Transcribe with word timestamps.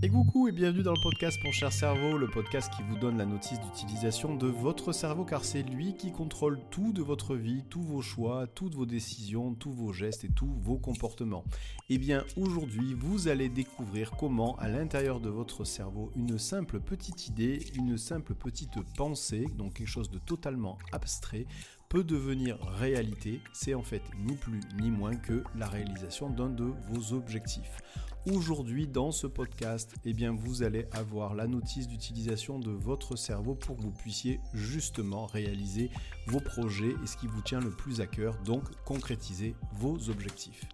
Et 0.00 0.10
coucou 0.10 0.46
et 0.46 0.52
bienvenue 0.52 0.84
dans 0.84 0.92
le 0.92 1.02
podcast 1.02 1.40
Mon 1.44 1.50
cher 1.50 1.72
cerveau, 1.72 2.18
le 2.18 2.28
podcast 2.28 2.70
qui 2.76 2.84
vous 2.84 2.96
donne 2.96 3.18
la 3.18 3.26
notice 3.26 3.58
d'utilisation 3.58 4.36
de 4.36 4.46
votre 4.46 4.92
cerveau 4.92 5.24
car 5.24 5.44
c'est 5.44 5.64
lui 5.64 5.96
qui 5.96 6.12
contrôle 6.12 6.60
tout 6.70 6.92
de 6.92 7.02
votre 7.02 7.34
vie, 7.34 7.64
tous 7.68 7.82
vos 7.82 8.00
choix, 8.00 8.46
toutes 8.46 8.76
vos 8.76 8.86
décisions, 8.86 9.54
tous 9.54 9.72
vos 9.72 9.92
gestes 9.92 10.24
et 10.24 10.28
tous 10.28 10.54
vos 10.60 10.76
comportements. 10.76 11.42
Et 11.90 11.94
eh 11.94 11.98
bien 11.98 12.24
aujourd'hui, 12.36 12.94
vous 12.94 13.26
allez 13.26 13.48
découvrir 13.48 14.12
comment 14.12 14.54
à 14.58 14.68
l'intérieur 14.68 15.18
de 15.18 15.30
votre 15.30 15.64
cerveau, 15.64 16.12
une 16.14 16.38
simple 16.38 16.78
petite 16.78 17.26
idée, 17.26 17.58
une 17.74 17.98
simple 17.98 18.34
petite 18.34 18.80
pensée, 18.96 19.46
donc 19.56 19.74
quelque 19.74 19.88
chose 19.88 20.10
de 20.10 20.18
totalement 20.18 20.78
abstrait, 20.92 21.46
peut 21.88 22.04
devenir 22.04 22.58
réalité, 22.60 23.40
c'est 23.52 23.74
en 23.74 23.82
fait 23.82 24.02
ni 24.26 24.36
plus 24.36 24.60
ni 24.80 24.90
moins 24.90 25.16
que 25.16 25.42
la 25.56 25.66
réalisation 25.66 26.28
d'un 26.28 26.50
de 26.50 26.72
vos 26.90 27.14
objectifs. 27.14 27.80
Aujourd'hui, 28.30 28.86
dans 28.86 29.10
ce 29.10 29.26
podcast, 29.26 29.94
eh 30.04 30.12
bien, 30.12 30.32
vous 30.32 30.62
allez 30.62 30.86
avoir 30.92 31.34
la 31.34 31.46
notice 31.46 31.88
d'utilisation 31.88 32.58
de 32.58 32.70
votre 32.70 33.16
cerveau 33.16 33.54
pour 33.54 33.76
que 33.76 33.82
vous 33.82 33.92
puissiez 33.92 34.38
justement 34.52 35.24
réaliser 35.26 35.90
vos 36.26 36.40
projets 36.40 36.94
et 37.02 37.06
ce 37.06 37.16
qui 37.16 37.26
vous 37.26 37.40
tient 37.40 37.60
le 37.60 37.70
plus 37.70 38.02
à 38.02 38.06
cœur, 38.06 38.36
donc 38.44 38.64
concrétiser 38.84 39.54
vos 39.78 40.10
objectifs. 40.10 40.64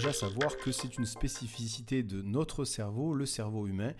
Déjà 0.00 0.12
savoir 0.14 0.56
que 0.56 0.72
c'est 0.72 0.96
une 0.96 1.04
spécificité 1.04 2.02
de 2.02 2.22
notre 2.22 2.64
cerveau, 2.64 3.12
le 3.12 3.26
cerveau 3.26 3.66
humain, 3.66 3.92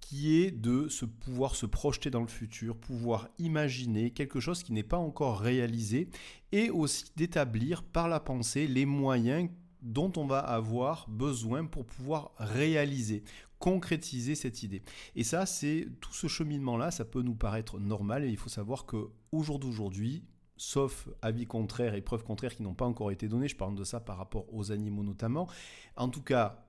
qui 0.00 0.36
est 0.42 0.52
de 0.52 0.88
se 0.88 1.04
pouvoir 1.04 1.56
se 1.56 1.66
projeter 1.66 2.08
dans 2.08 2.20
le 2.20 2.28
futur, 2.28 2.76
pouvoir 2.76 3.28
imaginer 3.40 4.12
quelque 4.12 4.38
chose 4.38 4.62
qui 4.62 4.72
n'est 4.72 4.84
pas 4.84 4.96
encore 4.96 5.40
réalisé, 5.40 6.08
et 6.52 6.70
aussi 6.70 7.06
d'établir 7.16 7.82
par 7.82 8.08
la 8.08 8.20
pensée 8.20 8.68
les 8.68 8.86
moyens 8.86 9.50
dont 9.82 10.12
on 10.16 10.24
va 10.24 10.38
avoir 10.38 11.08
besoin 11.08 11.64
pour 11.64 11.84
pouvoir 11.84 12.30
réaliser, 12.36 13.24
concrétiser 13.58 14.36
cette 14.36 14.62
idée. 14.62 14.82
Et 15.16 15.24
ça, 15.24 15.46
c'est 15.46 15.88
tout 16.00 16.14
ce 16.14 16.28
cheminement-là, 16.28 16.92
ça 16.92 17.04
peut 17.04 17.22
nous 17.22 17.34
paraître 17.34 17.80
normal, 17.80 18.22
et 18.24 18.28
il 18.28 18.36
faut 18.36 18.48
savoir 18.48 18.86
que 18.86 19.08
au 19.32 19.42
jour 19.42 19.58
d'aujourd'hui, 19.58 20.22
sauf 20.60 21.08
avis 21.22 21.46
contraire 21.46 21.94
et 21.94 22.02
preuves 22.02 22.22
contraires 22.22 22.54
qui 22.54 22.62
n'ont 22.62 22.74
pas 22.74 22.84
encore 22.84 23.10
été 23.10 23.28
données, 23.28 23.48
je 23.48 23.56
parle 23.56 23.74
de 23.74 23.82
ça 23.82 23.98
par 23.98 24.18
rapport 24.18 24.52
aux 24.52 24.72
animaux 24.72 25.02
notamment, 25.02 25.48
en 25.96 26.10
tout 26.10 26.22
cas, 26.22 26.66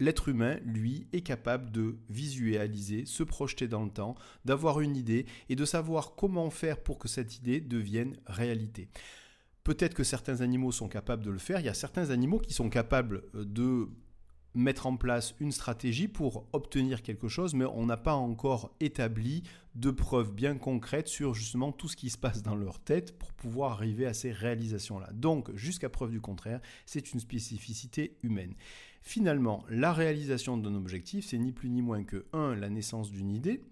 l'être 0.00 0.28
humain, 0.28 0.58
lui, 0.64 1.06
est 1.12 1.20
capable 1.20 1.70
de 1.70 1.98
visualiser, 2.08 3.06
se 3.06 3.22
projeter 3.22 3.68
dans 3.68 3.84
le 3.84 3.90
temps, 3.90 4.16
d'avoir 4.44 4.80
une 4.80 4.96
idée 4.96 5.24
et 5.48 5.54
de 5.54 5.64
savoir 5.64 6.16
comment 6.16 6.50
faire 6.50 6.82
pour 6.82 6.98
que 6.98 7.06
cette 7.06 7.36
idée 7.36 7.60
devienne 7.60 8.16
réalité. 8.26 8.88
Peut-être 9.62 9.94
que 9.94 10.04
certains 10.04 10.40
animaux 10.40 10.72
sont 10.72 10.88
capables 10.88 11.24
de 11.24 11.30
le 11.30 11.38
faire, 11.38 11.60
il 11.60 11.66
y 11.66 11.68
a 11.70 11.74
certains 11.74 12.10
animaux 12.10 12.40
qui 12.40 12.54
sont 12.54 12.70
capables 12.70 13.22
euh, 13.36 13.44
de 13.44 13.88
mettre 14.54 14.86
en 14.86 14.96
place 14.96 15.34
une 15.40 15.52
stratégie 15.52 16.08
pour 16.08 16.46
obtenir 16.52 17.02
quelque 17.02 17.28
chose, 17.28 17.54
mais 17.54 17.64
on 17.64 17.86
n'a 17.86 17.96
pas 17.96 18.14
encore 18.14 18.74
établi 18.80 19.42
de 19.74 19.90
preuves 19.90 20.32
bien 20.32 20.56
concrètes 20.56 21.08
sur 21.08 21.34
justement 21.34 21.70
tout 21.70 21.88
ce 21.88 21.96
qui 21.96 22.10
se 22.10 22.18
passe 22.18 22.42
dans 22.42 22.56
leur 22.56 22.80
tête 22.80 23.16
pour 23.18 23.32
pouvoir 23.32 23.72
arriver 23.72 24.06
à 24.06 24.14
ces 24.14 24.32
réalisations-là. 24.32 25.10
Donc, 25.12 25.54
jusqu'à 25.54 25.88
preuve 25.88 26.10
du 26.10 26.20
contraire, 26.20 26.60
c'est 26.86 27.12
une 27.12 27.20
spécificité 27.20 28.18
humaine. 28.22 28.54
Finalement, 29.02 29.64
la 29.70 29.92
réalisation 29.92 30.56
d'un 30.56 30.74
objectif, 30.74 31.26
c'est 31.26 31.38
ni 31.38 31.52
plus 31.52 31.70
ni 31.70 31.82
moins 31.82 32.02
que 32.02 32.26
1. 32.32 32.56
la 32.56 32.68
naissance 32.68 33.10
d'une 33.10 33.30
idée 33.30 33.62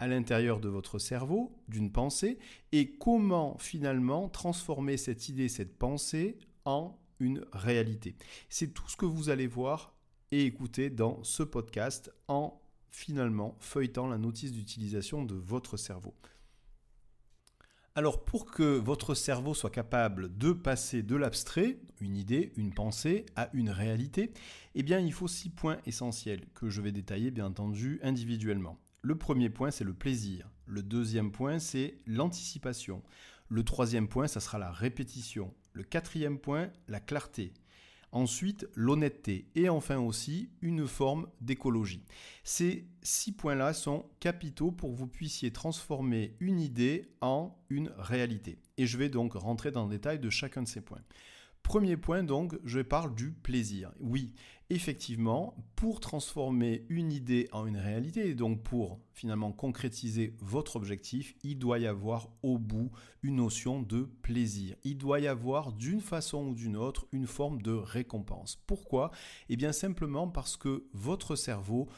à 0.00 0.08
l'intérieur 0.08 0.58
de 0.58 0.68
votre 0.68 0.98
cerveau, 0.98 1.56
d'une 1.68 1.92
pensée, 1.92 2.38
et 2.72 2.96
comment 2.96 3.56
finalement 3.58 4.28
transformer 4.28 4.96
cette 4.96 5.28
idée, 5.28 5.48
cette 5.48 5.78
pensée 5.78 6.38
en 6.64 6.98
une 7.20 7.44
réalité. 7.52 8.16
C'est 8.48 8.74
tout 8.74 8.88
ce 8.88 8.96
que 8.96 9.06
vous 9.06 9.28
allez 9.28 9.46
voir 9.46 9.94
et 10.32 10.46
écouter 10.46 10.90
dans 10.90 11.22
ce 11.22 11.42
podcast 11.42 12.10
en 12.26 12.60
finalement 12.88 13.56
feuilletant 13.60 14.08
la 14.08 14.18
notice 14.18 14.52
d'utilisation 14.52 15.24
de 15.24 15.34
votre 15.34 15.76
cerveau. 15.76 16.14
Alors 17.94 18.24
pour 18.24 18.46
que 18.46 18.78
votre 18.78 19.14
cerveau 19.14 19.52
soit 19.52 19.68
capable 19.68 20.36
de 20.38 20.52
passer 20.52 21.02
de 21.02 21.14
l'abstrait, 21.14 21.78
une 22.00 22.16
idée, 22.16 22.54
une 22.56 22.72
pensée, 22.72 23.26
à 23.36 23.50
une 23.52 23.68
réalité, 23.68 24.32
eh 24.74 24.82
bien 24.82 24.98
il 24.98 25.12
faut 25.12 25.28
six 25.28 25.50
points 25.50 25.76
essentiels 25.84 26.46
que 26.54 26.70
je 26.70 26.80
vais 26.80 26.92
détailler 26.92 27.30
bien 27.30 27.46
entendu 27.46 28.00
individuellement. 28.02 28.78
Le 29.02 29.18
premier 29.18 29.50
point 29.50 29.70
c'est 29.70 29.84
le 29.84 29.92
plaisir, 29.92 30.50
le 30.64 30.82
deuxième 30.82 31.32
point 31.32 31.58
c'est 31.58 31.98
l'anticipation, 32.06 33.02
le 33.48 33.62
troisième 33.62 34.08
point 34.08 34.26
ça 34.26 34.40
sera 34.40 34.58
la 34.58 34.72
répétition, 34.72 35.52
le 35.74 35.82
quatrième 35.82 36.38
point 36.38 36.70
la 36.88 37.00
clarté, 37.00 37.52
Ensuite, 38.12 38.68
l'honnêteté 38.74 39.46
et 39.54 39.70
enfin 39.70 39.98
aussi 39.98 40.50
une 40.60 40.86
forme 40.86 41.26
d'écologie. 41.40 42.04
Ces 42.44 42.86
six 43.02 43.32
points-là 43.32 43.72
sont 43.72 44.04
capitaux 44.20 44.70
pour 44.70 44.90
que 44.92 44.96
vous 44.96 45.06
puissiez 45.06 45.50
transformer 45.50 46.36
une 46.38 46.60
idée 46.60 47.10
en 47.22 47.56
une 47.70 47.90
réalité. 47.96 48.58
Et 48.76 48.86
je 48.86 48.98
vais 48.98 49.08
donc 49.08 49.32
rentrer 49.32 49.70
dans 49.70 49.84
le 49.84 49.90
détail 49.90 50.18
de 50.18 50.28
chacun 50.28 50.62
de 50.62 50.68
ces 50.68 50.82
points. 50.82 51.00
Premier 51.62 51.96
point 51.96 52.22
donc, 52.22 52.58
je 52.64 52.80
parle 52.80 53.14
du 53.14 53.32
plaisir. 53.32 53.92
Oui, 54.00 54.34
effectivement, 54.68 55.54
pour 55.76 56.00
transformer 56.00 56.84
une 56.88 57.12
idée 57.12 57.48
en 57.52 57.66
une 57.66 57.76
réalité, 57.76 58.28
et 58.28 58.34
donc 58.34 58.62
pour 58.62 59.00
finalement 59.12 59.52
concrétiser 59.52 60.34
votre 60.40 60.76
objectif, 60.76 61.34
il 61.42 61.58
doit 61.58 61.78
y 61.78 61.86
avoir 61.86 62.28
au 62.42 62.58
bout 62.58 62.90
une 63.22 63.36
notion 63.36 63.80
de 63.82 64.02
plaisir. 64.22 64.76
Il 64.84 64.98
doit 64.98 65.20
y 65.20 65.26
avoir 65.26 65.72
d'une 65.72 66.00
façon 66.00 66.48
ou 66.48 66.54
d'une 66.54 66.76
autre 66.76 67.06
une 67.12 67.26
forme 67.26 67.62
de 67.62 67.72
récompense. 67.72 68.56
Pourquoi? 68.66 69.10
Eh 69.48 69.56
bien 69.56 69.72
simplement 69.72 70.28
parce 70.28 70.56
que 70.56 70.86
votre 70.92 71.36
cerveau 71.36 71.88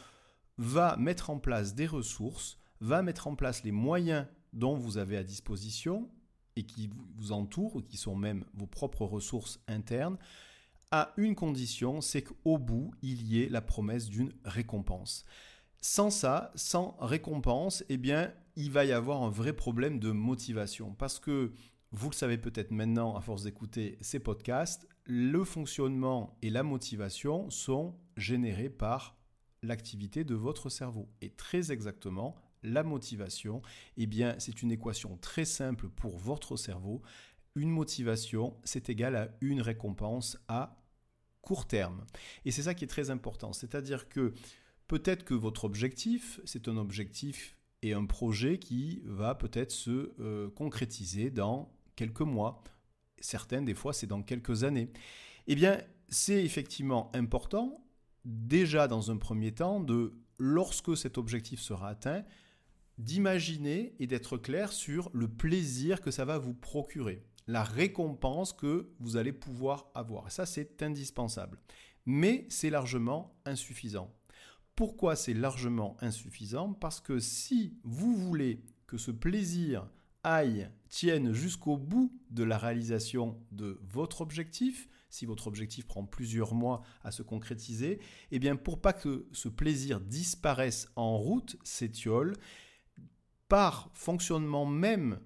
va 0.58 0.96
mettre 0.96 1.30
en 1.30 1.38
place 1.38 1.74
des 1.74 1.86
ressources, 1.86 2.58
va 2.80 3.02
mettre 3.02 3.26
en 3.26 3.34
place 3.34 3.64
les 3.64 3.72
moyens 3.72 4.26
dont 4.52 4.76
vous 4.76 4.98
avez 4.98 5.16
à 5.16 5.24
disposition 5.24 6.08
et 6.56 6.64
qui 6.64 6.90
vous 7.16 7.32
entourent, 7.32 7.82
qui 7.84 7.96
sont 7.96 8.16
même 8.16 8.44
vos 8.54 8.66
propres 8.66 9.04
ressources 9.04 9.60
internes, 9.68 10.18
à 10.90 11.12
une 11.16 11.34
condition, 11.34 12.00
c'est 12.00 12.22
qu'au 12.22 12.58
bout, 12.58 12.92
il 13.02 13.26
y 13.26 13.42
ait 13.42 13.48
la 13.48 13.60
promesse 13.60 14.08
d'une 14.08 14.32
récompense. 14.44 15.24
Sans 15.80 16.10
ça, 16.10 16.52
sans 16.54 16.96
récompense, 17.00 17.84
eh 17.88 17.96
bien, 17.96 18.32
il 18.56 18.70
va 18.70 18.84
y 18.84 18.92
avoir 18.92 19.22
un 19.22 19.28
vrai 19.28 19.52
problème 19.52 19.98
de 19.98 20.12
motivation. 20.12 20.94
Parce 20.94 21.18
que, 21.18 21.52
vous 21.90 22.10
le 22.10 22.14
savez 22.14 22.38
peut-être 22.38 22.70
maintenant, 22.70 23.16
à 23.16 23.20
force 23.20 23.42
d'écouter 23.42 23.98
ces 24.00 24.20
podcasts, 24.20 24.88
le 25.04 25.44
fonctionnement 25.44 26.38
et 26.42 26.50
la 26.50 26.62
motivation 26.62 27.50
sont 27.50 27.96
générés 28.16 28.70
par 28.70 29.16
l'activité 29.62 30.24
de 30.24 30.34
votre 30.34 30.68
cerveau. 30.68 31.08
Et 31.20 31.30
très 31.30 31.72
exactement, 31.72 32.36
la 32.64 32.82
motivation, 32.82 33.62
eh 33.96 34.06
bien, 34.06 34.34
c'est 34.38 34.62
une 34.62 34.72
équation 34.72 35.16
très 35.18 35.44
simple 35.44 35.88
pour 35.88 36.18
votre 36.18 36.56
cerveau. 36.56 37.02
Une 37.54 37.70
motivation, 37.70 38.56
c'est 38.64 38.88
égal 38.88 39.14
à 39.14 39.28
une 39.40 39.60
récompense 39.60 40.38
à 40.48 40.76
court 41.40 41.66
terme. 41.66 42.04
Et 42.44 42.50
c'est 42.50 42.62
ça 42.62 42.74
qui 42.74 42.84
est 42.84 42.88
très 42.88 43.10
important. 43.10 43.52
C'est-à-dire 43.52 44.08
que 44.08 44.32
peut-être 44.88 45.24
que 45.24 45.34
votre 45.34 45.64
objectif, 45.64 46.40
c'est 46.44 46.68
un 46.68 46.76
objectif 46.76 47.56
et 47.82 47.92
un 47.92 48.06
projet 48.06 48.58
qui 48.58 49.02
va 49.04 49.34
peut-être 49.34 49.70
se 49.70 50.14
euh, 50.18 50.48
concrétiser 50.50 51.30
dans 51.30 51.70
quelques 51.96 52.22
mois. 52.22 52.64
Certains, 53.20 53.62
des 53.62 53.74
fois, 53.74 53.92
c'est 53.92 54.06
dans 54.06 54.22
quelques 54.22 54.64
années. 54.64 54.90
Eh 55.46 55.54
bien, 55.54 55.80
c'est 56.08 56.42
effectivement 56.42 57.10
important, 57.14 57.84
déjà 58.24 58.88
dans 58.88 59.10
un 59.10 59.18
premier 59.18 59.52
temps, 59.52 59.80
de, 59.80 60.14
lorsque 60.38 60.96
cet 60.96 61.18
objectif 61.18 61.60
sera 61.60 61.88
atteint, 61.88 62.24
d'imaginer 62.98 63.94
et 63.98 64.06
d'être 64.06 64.36
clair 64.36 64.72
sur 64.72 65.10
le 65.12 65.28
plaisir 65.28 66.00
que 66.00 66.10
ça 66.10 66.24
va 66.24 66.38
vous 66.38 66.54
procurer, 66.54 67.24
la 67.46 67.62
récompense 67.62 68.52
que 68.52 68.90
vous 69.00 69.16
allez 69.16 69.32
pouvoir 69.32 69.90
avoir. 69.94 70.30
Ça, 70.30 70.46
c'est 70.46 70.82
indispensable. 70.82 71.58
Mais 72.06 72.46
c'est 72.48 72.70
largement 72.70 73.34
insuffisant. 73.44 74.14
Pourquoi 74.74 75.16
c'est 75.16 75.34
largement 75.34 75.96
insuffisant? 76.00 76.72
Parce 76.72 77.00
que 77.00 77.18
si 77.18 77.78
vous 77.84 78.14
voulez 78.16 78.62
que 78.86 78.98
ce 78.98 79.10
plaisir 79.10 79.88
aille, 80.22 80.68
tienne 80.88 81.32
jusqu'au 81.32 81.76
bout 81.76 82.12
de 82.30 82.44
la 82.44 82.58
réalisation 82.58 83.40
de 83.52 83.78
votre 83.82 84.20
objectif, 84.20 84.88
si 85.10 85.26
votre 85.26 85.46
objectif 85.46 85.86
prend 85.86 86.04
plusieurs 86.04 86.54
mois 86.54 86.82
à 87.04 87.12
se 87.12 87.22
concrétiser, 87.22 88.00
eh 88.32 88.38
bien 88.38 88.56
pour 88.56 88.80
pas 88.80 88.92
que 88.92 89.28
ce 89.32 89.48
plaisir 89.48 90.00
disparaisse 90.00 90.88
en 90.96 91.16
route, 91.16 91.56
s'étiole, 91.62 92.34
par 93.54 93.88
fonctionnement 93.94 94.66
même 94.66 95.20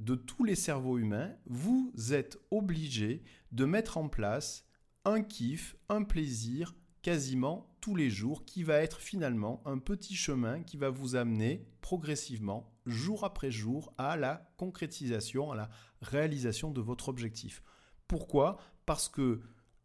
de 0.00 0.16
tous 0.16 0.42
les 0.42 0.56
cerveaux 0.56 0.98
humains, 0.98 1.30
vous 1.46 1.92
êtes 2.10 2.36
obligé 2.50 3.22
de 3.52 3.64
mettre 3.66 3.98
en 3.98 4.08
place 4.08 4.66
un 5.04 5.22
kiff, 5.22 5.76
un 5.88 6.02
plaisir 6.02 6.74
quasiment 7.02 7.72
tous 7.80 7.94
les 7.94 8.10
jours, 8.10 8.44
qui 8.44 8.64
va 8.64 8.78
être 8.78 8.98
finalement 8.98 9.62
un 9.64 9.78
petit 9.78 10.16
chemin 10.16 10.64
qui 10.64 10.76
va 10.76 10.90
vous 10.90 11.14
amener 11.14 11.68
progressivement, 11.80 12.68
jour 12.84 13.22
après 13.22 13.52
jour, 13.52 13.94
à 13.96 14.16
la 14.16 14.50
concrétisation, 14.56 15.52
à 15.52 15.54
la 15.54 15.70
réalisation 16.02 16.72
de 16.72 16.80
votre 16.80 17.08
objectif. 17.08 17.62
Pourquoi? 18.08 18.56
Parce 18.86 19.08
que 19.08 19.40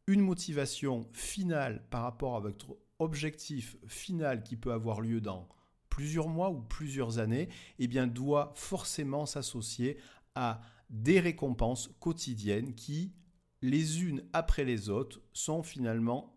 une 0.07 0.22
motivation 0.22 1.07
finale 1.13 1.86
par 1.92 2.01
rapport 2.01 2.38
à 2.38 2.40
votre 2.40 2.75
objectif 2.98 3.78
final 3.86 4.42
qui 4.42 4.56
peut 4.56 4.74
avoir 4.74 5.00
lieu 5.00 5.22
dans 5.22 5.48
plusieurs 5.94 6.28
mois 6.28 6.50
ou 6.50 6.60
plusieurs 6.60 7.19
années, 7.19 7.50
eh 7.78 7.88
doit 7.88 8.51
forcément 8.56 9.28
s'associer 9.28 9.98
à 10.34 10.60
des 10.90 11.19
récompenses 11.19 11.92
quotidiennes 12.00 12.74
qui, 12.74 13.13
les 13.62 14.01
unes 14.01 14.24
après 14.34 14.66
les 14.66 14.90
autres, 14.90 15.22
sont 15.34 15.62
finalement 15.62 16.36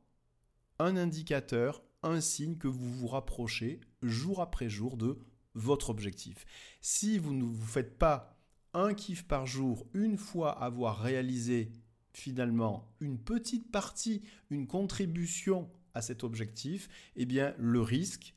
un 0.79 0.99
indicateur, 0.99 1.83
un 2.03 2.21
signe 2.21 2.59
que 2.59 2.69
vous 2.69 2.93
vous 2.93 3.07
rapprochez 3.07 3.81
jour 4.03 4.43
après 4.43 4.69
jour 4.69 4.99
de 4.99 5.19
votre 5.55 5.89
objectif. 5.89 6.45
Si 6.83 7.19
vous 7.19 7.33
ne 7.33 7.45
vous 7.45 7.67
faites 7.67 7.97
pas 7.97 8.39
un 8.75 8.93
kiff 8.93 9.27
par 9.27 9.47
jour, 9.47 9.87
une 9.95 10.19
fois 10.19 10.51
avoir 10.51 11.01
réalisé 11.01 11.73
finalement 12.13 12.95
une 13.01 13.19
petite 13.19 13.73
partie, 13.73 14.23
une 14.51 14.67
contribution 14.67 15.71
à 15.95 16.03
cet 16.03 16.25
objectif, 16.25 16.91
eh 17.17 17.25
bien 17.25 17.55
le 17.57 17.81
risque, 17.81 18.35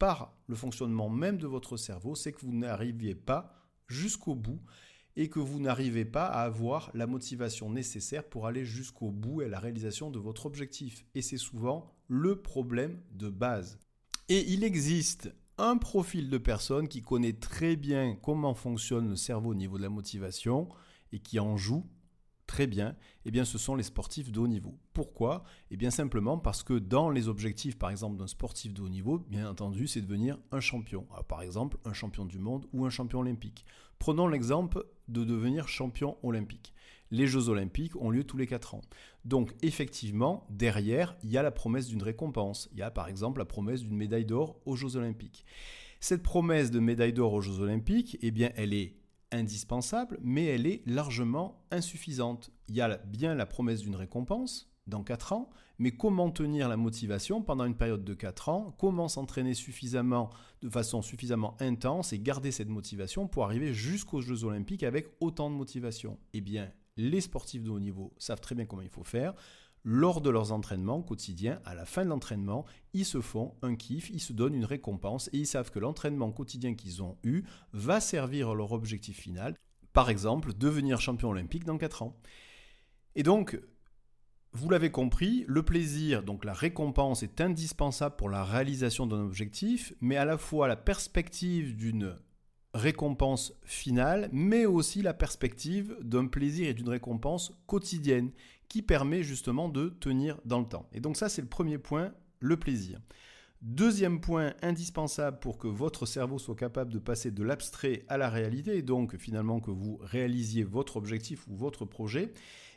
par 0.00 0.34
le 0.48 0.56
fonctionnement 0.56 1.10
même 1.10 1.36
de 1.36 1.46
votre 1.46 1.76
cerveau, 1.76 2.16
c'est 2.16 2.32
que 2.32 2.40
vous 2.40 2.52
n'arriviez 2.52 3.14
pas 3.14 3.54
jusqu'au 3.86 4.34
bout 4.34 4.60
et 5.14 5.28
que 5.28 5.38
vous 5.38 5.60
n'arrivez 5.60 6.06
pas 6.06 6.24
à 6.24 6.40
avoir 6.40 6.90
la 6.94 7.06
motivation 7.06 7.70
nécessaire 7.70 8.24
pour 8.24 8.46
aller 8.46 8.64
jusqu'au 8.64 9.10
bout 9.10 9.42
et 9.42 9.48
la 9.48 9.60
réalisation 9.60 10.10
de 10.10 10.18
votre 10.18 10.46
objectif. 10.46 11.04
Et 11.14 11.20
c'est 11.20 11.36
souvent 11.36 11.94
le 12.08 12.40
problème 12.40 12.98
de 13.12 13.28
base. 13.28 13.78
Et 14.30 14.50
il 14.50 14.64
existe 14.64 15.30
un 15.58 15.76
profil 15.76 16.30
de 16.30 16.38
personne 16.38 16.88
qui 16.88 17.02
connaît 17.02 17.34
très 17.34 17.76
bien 17.76 18.16
comment 18.22 18.54
fonctionne 18.54 19.10
le 19.10 19.16
cerveau 19.16 19.50
au 19.50 19.54
niveau 19.54 19.76
de 19.76 19.82
la 19.82 19.90
motivation 19.90 20.68
et 21.12 21.18
qui 21.18 21.38
en 21.38 21.58
joue 21.58 21.84
très 22.50 22.66
bien, 22.66 22.96
eh 23.26 23.30
bien 23.30 23.44
ce 23.44 23.58
sont 23.58 23.76
les 23.76 23.84
sportifs 23.84 24.32
de 24.32 24.40
haut 24.40 24.48
niveau. 24.48 24.76
Pourquoi? 24.92 25.44
Eh 25.70 25.76
bien 25.76 25.92
simplement 25.92 26.36
parce 26.36 26.64
que 26.64 26.74
dans 26.74 27.08
les 27.08 27.28
objectifs 27.28 27.78
par 27.78 27.90
exemple 27.90 28.16
d'un 28.16 28.26
sportif 28.26 28.74
de 28.74 28.82
haut 28.82 28.88
niveau, 28.88 29.20
bien 29.28 29.48
entendu, 29.48 29.86
c'est 29.86 30.00
devenir 30.00 30.36
un 30.50 30.58
champion. 30.58 31.06
par 31.28 31.42
exemple, 31.42 31.78
un 31.84 31.92
champion 31.92 32.24
du 32.24 32.40
monde 32.40 32.66
ou 32.72 32.84
un 32.84 32.90
champion 32.90 33.20
olympique. 33.20 33.64
Prenons 34.00 34.26
l'exemple 34.26 34.84
de 35.06 35.22
devenir 35.22 35.68
champion 35.68 36.16
olympique. 36.24 36.74
Les 37.12 37.28
Jeux 37.28 37.50
olympiques 37.50 37.94
ont 37.94 38.10
lieu 38.10 38.24
tous 38.24 38.36
les 38.36 38.48
4 38.48 38.74
ans. 38.74 38.82
Donc 39.24 39.54
effectivement, 39.62 40.44
derrière, 40.50 41.16
il 41.22 41.30
y 41.30 41.38
a 41.38 41.44
la 41.44 41.52
promesse 41.52 41.86
d'une 41.86 42.02
récompense. 42.02 42.68
Il 42.72 42.78
y 42.78 42.82
a 42.82 42.90
par 42.90 43.06
exemple 43.06 43.38
la 43.38 43.44
promesse 43.44 43.82
d'une 43.82 43.96
médaille 43.96 44.26
d'or 44.26 44.56
aux 44.66 44.74
Jeux 44.74 44.96
olympiques. 44.96 45.44
Cette 46.00 46.24
promesse 46.24 46.72
de 46.72 46.80
médaille 46.80 47.12
d'or 47.12 47.32
aux 47.32 47.42
Jeux 47.42 47.60
olympiques, 47.60 48.18
eh 48.22 48.32
bien 48.32 48.50
elle 48.56 48.74
est 48.74 48.96
indispensable, 49.32 50.18
mais 50.22 50.44
elle 50.46 50.66
est 50.66 50.82
largement 50.86 51.64
insuffisante. 51.70 52.50
Il 52.68 52.76
y 52.76 52.80
a 52.80 52.96
bien 52.98 53.34
la 53.34 53.46
promesse 53.46 53.80
d'une 53.80 53.96
récompense 53.96 54.72
dans 54.86 55.02
4 55.02 55.32
ans, 55.32 55.50
mais 55.78 55.92
comment 55.92 56.30
tenir 56.30 56.68
la 56.68 56.76
motivation 56.76 57.42
pendant 57.42 57.64
une 57.64 57.76
période 57.76 58.04
de 58.04 58.14
4 58.14 58.48
ans? 58.48 58.74
Comment 58.78 59.08
s'entraîner 59.08 59.54
suffisamment, 59.54 60.30
de 60.62 60.68
façon 60.68 61.00
suffisamment 61.00 61.56
intense 61.60 62.12
et 62.12 62.18
garder 62.18 62.50
cette 62.50 62.68
motivation 62.68 63.28
pour 63.28 63.44
arriver 63.44 63.72
jusqu'aux 63.72 64.20
Jeux 64.20 64.44
olympiques 64.44 64.82
avec 64.82 65.08
autant 65.20 65.48
de 65.50 65.54
motivation? 65.54 66.18
Eh 66.32 66.40
bien, 66.40 66.70
les 66.96 67.20
sportifs 67.20 67.62
de 67.62 67.70
haut 67.70 67.80
niveau 67.80 68.12
savent 68.18 68.40
très 68.40 68.54
bien 68.54 68.66
comment 68.66 68.82
il 68.82 68.90
faut 68.90 69.04
faire 69.04 69.34
lors 69.84 70.20
de 70.20 70.30
leurs 70.30 70.52
entraînements 70.52 71.02
quotidiens, 71.02 71.60
à 71.64 71.74
la 71.74 71.84
fin 71.84 72.04
de 72.04 72.10
l'entraînement, 72.10 72.66
ils 72.92 73.04
se 73.04 73.20
font 73.20 73.54
un 73.62 73.76
kiff, 73.76 74.10
ils 74.10 74.20
se 74.20 74.32
donnent 74.32 74.54
une 74.54 74.64
récompense 74.64 75.28
et 75.32 75.38
ils 75.38 75.46
savent 75.46 75.70
que 75.70 75.78
l'entraînement 75.78 76.32
quotidien 76.32 76.74
qu'ils 76.74 77.02
ont 77.02 77.16
eu 77.24 77.44
va 77.72 78.00
servir 78.00 78.50
à 78.50 78.54
leur 78.54 78.72
objectif 78.72 79.18
final, 79.18 79.54
par 79.92 80.10
exemple 80.10 80.52
devenir 80.52 81.00
champion 81.00 81.30
olympique 81.30 81.64
dans 81.64 81.78
4 81.78 82.02
ans. 82.02 82.16
Et 83.14 83.22
donc, 83.22 83.58
vous 84.52 84.68
l'avez 84.68 84.90
compris, 84.90 85.44
le 85.46 85.62
plaisir, 85.62 86.22
donc 86.22 86.44
la 86.44 86.52
récompense 86.52 87.22
est 87.22 87.40
indispensable 87.40 88.16
pour 88.16 88.28
la 88.28 88.44
réalisation 88.44 89.06
d'un 89.06 89.22
objectif, 89.22 89.94
mais 90.00 90.16
à 90.16 90.24
la 90.24 90.38
fois 90.38 90.68
la 90.68 90.76
perspective 90.76 91.76
d'une 91.76 92.16
récompense 92.74 93.52
finale, 93.64 94.28
mais 94.32 94.66
aussi 94.66 95.02
la 95.02 95.14
perspective 95.14 95.96
d'un 96.02 96.26
plaisir 96.26 96.68
et 96.68 96.74
d'une 96.74 96.88
récompense 96.88 97.52
quotidienne 97.66 98.30
qui 98.70 98.80
permet 98.80 99.22
justement 99.22 99.68
de 99.68 99.88
tenir 99.88 100.40
dans 100.46 100.60
le 100.60 100.64
temps. 100.64 100.88
Et 100.94 101.00
donc 101.00 101.18
ça, 101.18 101.28
c'est 101.28 101.42
le 101.42 101.48
premier 101.48 101.76
point, 101.76 102.14
le 102.38 102.56
plaisir. 102.56 103.00
Deuxième 103.62 104.22
point 104.22 104.54
indispensable 104.62 105.38
pour 105.40 105.58
que 105.58 105.68
votre 105.68 106.06
cerveau 106.06 106.38
soit 106.38 106.54
capable 106.54 106.90
de 106.90 106.98
passer 106.98 107.30
de 107.30 107.42
l'abstrait 107.42 108.04
à 108.08 108.16
la 108.16 108.30
réalité, 108.30 108.78
et 108.78 108.82
donc 108.82 109.18
finalement 109.18 109.60
que 109.60 109.70
vous 109.70 109.98
réalisiez 110.00 110.64
votre 110.64 110.96
objectif 110.96 111.46
ou 111.48 111.56
votre 111.56 111.84
projet, 111.84 112.32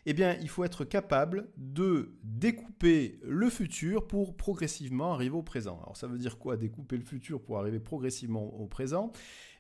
eh 0.05 0.13
bien, 0.13 0.35
il 0.41 0.49
faut 0.49 0.65
être 0.65 0.83
capable 0.83 1.47
de 1.55 2.17
découper 2.23 3.19
le 3.23 3.49
futur 3.49 4.05
pour 4.05 4.35
progressivement 4.35 5.13
arriver 5.13 5.35
au 5.35 5.43
présent. 5.43 5.79
Alors, 5.83 5.95
ça 5.95 6.07
veut 6.07 6.17
dire 6.17 6.37
quoi 6.37 6.57
découper 6.57 6.97
le 6.97 7.05
futur 7.05 7.41
pour 7.41 7.59
arriver 7.59 7.79
progressivement 7.79 8.43
au 8.59 8.67
présent? 8.67 9.13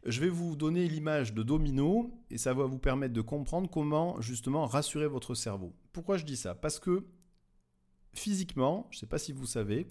Je 0.05 0.19
vais 0.19 0.27
vous 0.27 0.57
donner 0.57 0.89
l'image 0.89 1.33
de 1.33 1.43
domino 1.43 2.11
et 2.29 2.37
ça 2.37 2.53
va 2.53 2.65
vous 2.65 2.79
permettre 2.79 3.13
de 3.13 3.21
comprendre 3.21 3.69
comment 3.69 4.19
justement 4.19 4.65
rassurer 4.65 5.07
votre 5.07 5.35
cerveau. 5.35 5.73
Pourquoi 5.93 6.17
je 6.17 6.25
dis 6.25 6.35
ça? 6.35 6.55
Parce 6.55 6.79
que 6.79 7.05
physiquement, 8.13 8.87
je 8.91 8.97
ne 8.97 8.99
sais 9.01 9.07
pas 9.07 9.19
si 9.19 9.31
vous 9.31 9.45
savez, 9.45 9.87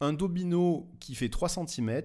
un 0.00 0.12
domino 0.12 0.90
qui 1.00 1.14
fait 1.14 1.28
3 1.28 1.48
cm 1.48 2.02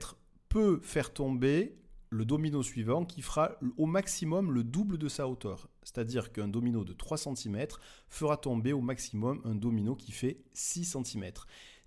peut 0.50 0.80
faire 0.84 1.14
tomber 1.14 1.78
le 2.10 2.26
domino 2.26 2.64
suivant 2.64 3.06
qui 3.06 3.22
fera 3.22 3.58
au 3.78 3.86
maximum 3.86 4.52
le 4.52 4.64
double 4.64 4.98
de 4.98 5.10
sa 5.10 5.28
hauteur. 5.28 5.70
C'est-à-dire 5.84 6.32
qu'un 6.32 6.48
domino 6.48 6.84
de 6.84 6.94
3 6.94 7.18
cm 7.18 7.68
fera 8.10 8.38
tomber 8.38 8.74
au 8.74 8.82
maximum 8.82 9.42
un 9.46 9.56
domino 9.56 9.96
qui 9.96 10.12
fait 10.12 10.44
6 10.54 10.98
cm. 11.04 11.32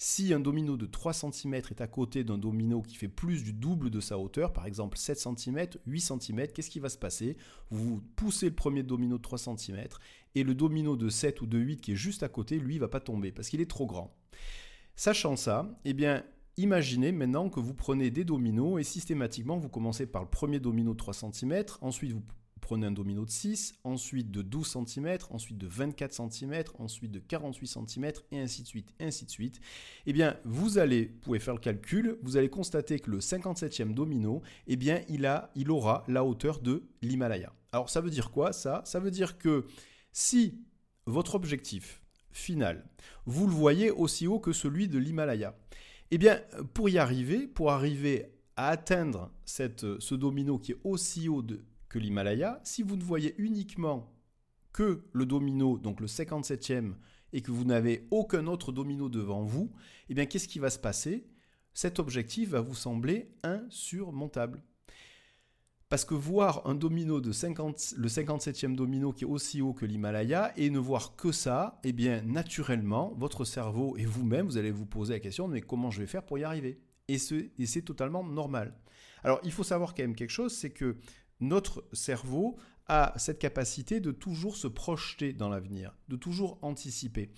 Si 0.02 0.32
un 0.32 0.40
domino 0.40 0.78
de 0.78 0.86
3 0.86 1.12
cm 1.12 1.52
est 1.56 1.82
à 1.82 1.86
côté 1.86 2.24
d'un 2.24 2.38
domino 2.38 2.80
qui 2.80 2.96
fait 2.96 3.06
plus 3.06 3.44
du 3.44 3.52
double 3.52 3.90
de 3.90 4.00
sa 4.00 4.18
hauteur, 4.18 4.54
par 4.54 4.64
exemple 4.64 4.96
7 4.96 5.18
cm, 5.18 5.66
8 5.86 6.00
cm, 6.00 6.46
qu'est-ce 6.54 6.70
qui 6.70 6.80
va 6.80 6.88
se 6.88 6.96
passer? 6.96 7.36
Vous 7.68 8.00
poussez 8.16 8.48
le 8.48 8.54
premier 8.54 8.82
domino 8.82 9.18
de 9.18 9.22
3 9.22 9.36
cm 9.36 9.88
et 10.34 10.42
le 10.42 10.54
domino 10.54 10.96
de 10.96 11.10
7 11.10 11.42
ou 11.42 11.46
de 11.46 11.58
8 11.58 11.82
qui 11.82 11.92
est 11.92 11.96
juste 11.96 12.22
à 12.22 12.30
côté, 12.30 12.58
lui, 12.58 12.76
ne 12.76 12.80
va 12.80 12.88
pas 12.88 13.00
tomber 13.00 13.30
parce 13.30 13.50
qu'il 13.50 13.60
est 13.60 13.68
trop 13.68 13.84
grand. 13.84 14.16
Sachant 14.96 15.36
ça, 15.36 15.78
eh 15.84 15.92
bien, 15.92 16.24
Imaginez 16.56 17.10
maintenant 17.10 17.48
que 17.48 17.58
vous 17.58 17.72
prenez 17.72 18.10
des 18.10 18.24
dominos 18.24 18.78
et 18.78 18.84
systématiquement 18.84 19.56
vous 19.56 19.70
commencez 19.70 20.04
par 20.04 20.20
le 20.20 20.28
premier 20.28 20.60
domino 20.60 20.92
de 20.92 20.98
3 20.98 21.14
cm, 21.14 21.64
ensuite 21.80 22.12
vous 22.12 22.22
prenez 22.60 22.86
un 22.86 22.92
domino 22.92 23.24
de 23.24 23.30
6, 23.30 23.74
ensuite 23.84 24.30
de 24.30 24.42
12 24.42 24.76
cm, 24.86 25.18
ensuite 25.30 25.58
de 25.58 25.66
24 25.66 26.30
cm, 26.30 26.64
ensuite 26.78 27.10
de 27.10 27.18
48 27.18 27.66
cm 27.66 28.12
et 28.32 28.40
ainsi 28.40 28.62
de 28.62 28.66
suite, 28.66 28.94
ainsi 29.00 29.24
de 29.24 29.30
suite. 29.30 29.60
Eh 30.06 30.12
bien, 30.12 30.36
vous 30.44 30.78
allez, 30.78 31.06
vous 31.06 31.20
pouvez 31.20 31.38
faire 31.38 31.54
le 31.54 31.60
calcul, 31.60 32.18
vous 32.22 32.36
allez 32.36 32.48
constater 32.48 32.98
que 32.98 33.10
le 33.10 33.18
57e 33.18 33.94
domino, 33.94 34.42
eh 34.66 34.76
bien, 34.76 35.02
il, 35.08 35.26
a, 35.26 35.50
il 35.54 35.70
aura 35.70 36.04
la 36.08 36.24
hauteur 36.24 36.60
de 36.60 36.84
l'Himalaya. 37.02 37.52
Alors, 37.72 37.90
ça 37.90 38.00
veut 38.00 38.10
dire 38.10 38.30
quoi 38.30 38.52
ça? 38.52 38.82
Ça 38.84 39.00
veut 39.00 39.10
dire 39.10 39.38
que 39.38 39.66
si 40.12 40.60
votre 41.06 41.34
objectif 41.34 42.02
final, 42.30 42.88
vous 43.26 43.46
le 43.46 43.52
voyez 43.52 43.90
aussi 43.90 44.26
haut 44.26 44.40
que 44.40 44.52
celui 44.52 44.88
de 44.88 44.98
l'Himalaya, 44.98 45.56
eh 46.10 46.18
bien, 46.18 46.40
pour 46.74 46.88
y 46.88 46.98
arriver, 46.98 47.46
pour 47.46 47.70
arriver 47.70 48.32
à 48.56 48.68
atteindre 48.68 49.30
cette, 49.44 50.00
ce 50.00 50.14
domino 50.14 50.58
qui 50.58 50.72
est 50.72 50.80
aussi 50.84 51.28
haut 51.28 51.42
que 51.90 51.98
l'Himalaya, 51.98 52.58
si 52.64 52.82
vous 52.82 52.96
ne 52.96 53.02
voyez 53.02 53.34
uniquement 53.36 54.10
que 54.72 55.04
le 55.12 55.26
domino, 55.26 55.76
donc 55.76 56.00
le 56.00 56.06
57e, 56.06 56.94
et 57.32 57.42
que 57.42 57.50
vous 57.50 57.64
n'avez 57.64 58.08
aucun 58.10 58.46
autre 58.46 58.72
domino 58.72 59.08
devant 59.08 59.42
vous, 59.42 59.70
eh 60.08 60.14
bien, 60.14 60.24
qu'est-ce 60.24 60.48
qui 60.48 60.58
va 60.58 60.70
se 60.70 60.78
passer? 60.78 61.28
Cet 61.74 61.98
objectif 61.98 62.50
va 62.50 62.60
vous 62.60 62.74
sembler 62.74 63.32
insurmontable. 63.42 64.62
Parce 65.88 66.04
que 66.04 66.14
voir 66.14 66.66
un 66.66 66.76
domino 66.76 67.20
de 67.20 67.32
50, 67.32 67.94
le 67.96 68.08
57e 68.08 68.76
domino 68.76 69.12
qui 69.12 69.24
est 69.24 69.26
aussi 69.26 69.60
haut 69.60 69.72
que 69.72 69.86
l'Himalaya 69.86 70.52
et 70.56 70.70
ne 70.70 70.78
voir 70.78 71.16
que 71.16 71.32
ça, 71.32 71.80
eh 71.82 71.92
bien 71.92 72.22
naturellement, 72.22 73.12
votre 73.16 73.44
cerveau 73.44 73.96
et 73.96 74.04
vous-même, 74.04 74.46
vous 74.46 74.56
allez 74.56 74.70
vous 74.70 74.86
poser 74.86 75.14
la 75.14 75.20
question, 75.20 75.48
mais 75.48 75.60
comment 75.60 75.90
je 75.90 76.00
vais 76.00 76.06
faire 76.06 76.24
pour 76.24 76.38
y 76.38 76.44
arriver? 76.44 76.80
Et 77.08 77.18
c'est 77.18 77.82
totalement 77.82 78.22
normal. 78.22 78.78
Alors 79.24 79.40
il 79.42 79.50
faut 79.50 79.64
savoir 79.64 79.94
quand 79.94 80.04
même 80.04 80.14
quelque 80.14 80.30
chose, 80.30 80.52
c'est 80.52 80.70
que 80.70 80.96
notre 81.40 81.84
cerveau 81.92 82.56
a 82.86 83.14
cette 83.16 83.38
capacité 83.38 84.00
de 84.00 84.10
toujours 84.10 84.56
se 84.56 84.66
projeter 84.66 85.32
dans 85.32 85.48
l'avenir, 85.48 85.94
de 86.08 86.16
toujours 86.16 86.58
anticiper. 86.62 87.30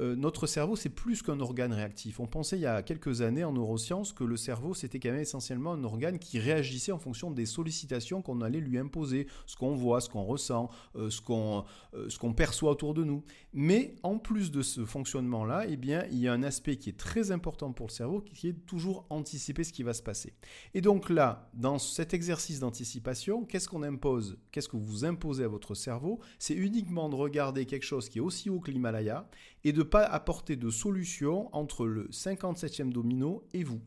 Euh, 0.00 0.14
notre 0.14 0.46
cerveau, 0.46 0.76
c'est 0.76 0.88
plus 0.88 1.22
qu'un 1.22 1.40
organe 1.40 1.72
réactif. 1.72 2.20
On 2.20 2.26
pensait 2.26 2.56
il 2.56 2.62
y 2.62 2.66
a 2.66 2.82
quelques 2.82 3.22
années 3.22 3.44
en 3.44 3.52
neurosciences 3.52 4.12
que 4.12 4.24
le 4.24 4.36
cerveau, 4.36 4.74
c'était 4.74 5.00
quand 5.00 5.10
même 5.10 5.20
essentiellement 5.20 5.72
un 5.72 5.84
organe 5.84 6.18
qui 6.18 6.38
réagissait 6.38 6.92
en 6.92 6.98
fonction 6.98 7.30
des 7.30 7.46
sollicitations 7.46 8.22
qu'on 8.22 8.40
allait 8.40 8.60
lui 8.60 8.78
imposer, 8.78 9.26
ce 9.46 9.56
qu'on 9.56 9.74
voit, 9.74 10.00
ce 10.00 10.08
qu'on 10.08 10.24
ressent, 10.24 10.70
euh, 10.96 11.10
ce 11.10 11.20
qu'on 11.20 11.64
euh, 11.94 12.08
ce 12.08 12.18
qu'on 12.18 12.32
perçoit 12.32 12.70
autour 12.70 12.94
de 12.94 13.04
nous. 13.04 13.24
Mais 13.52 13.96
en 14.02 14.18
plus 14.18 14.50
de 14.50 14.62
ce 14.62 14.84
fonctionnement-là, 14.84 15.64
eh 15.68 15.76
bien, 15.76 16.04
il 16.10 16.18
y 16.18 16.28
a 16.28 16.32
un 16.32 16.42
aspect 16.42 16.76
qui 16.76 16.90
est 16.90 16.98
très 16.98 17.30
important 17.30 17.72
pour 17.72 17.86
le 17.86 17.92
cerveau, 17.92 18.20
qui 18.20 18.48
est 18.48 18.66
toujours 18.66 19.06
anticiper 19.10 19.64
ce 19.64 19.72
qui 19.72 19.82
va 19.82 19.94
se 19.94 20.02
passer. 20.02 20.34
Et 20.74 20.80
donc 20.80 21.10
là, 21.10 21.50
dans 21.54 21.78
cet 21.78 22.14
exercice 22.14 22.60
d'anticipation, 22.60 23.44
qu'est-ce 23.44 23.68
qu'on 23.68 23.82
impose? 23.82 24.38
Qu'est-ce 24.52 24.68
que 24.68 24.76
vous 24.76 25.04
imposez 25.04 25.44
à 25.44 25.48
votre 25.48 25.74
cerveau? 25.74 26.20
C'est 26.38 26.54
uniquement 26.54 27.08
de 27.08 27.14
regarder 27.14 27.66
quelque 27.66 27.84
chose 27.84 28.08
qui 28.08 28.18
est 28.18 28.22
aussi 28.22 28.50
haut 28.50 28.60
que 28.60 28.70
l'Himalaya 28.70 29.28
et 29.64 29.72
de 29.72 29.78
ne 29.78 29.84
pas 29.84 30.04
apporter 30.04 30.56
de 30.56 30.70
solution 30.70 31.54
entre 31.54 31.86
le 31.86 32.08
57e 32.08 32.92
domino 32.92 33.44
et 33.52 33.64
vous. 33.64 33.80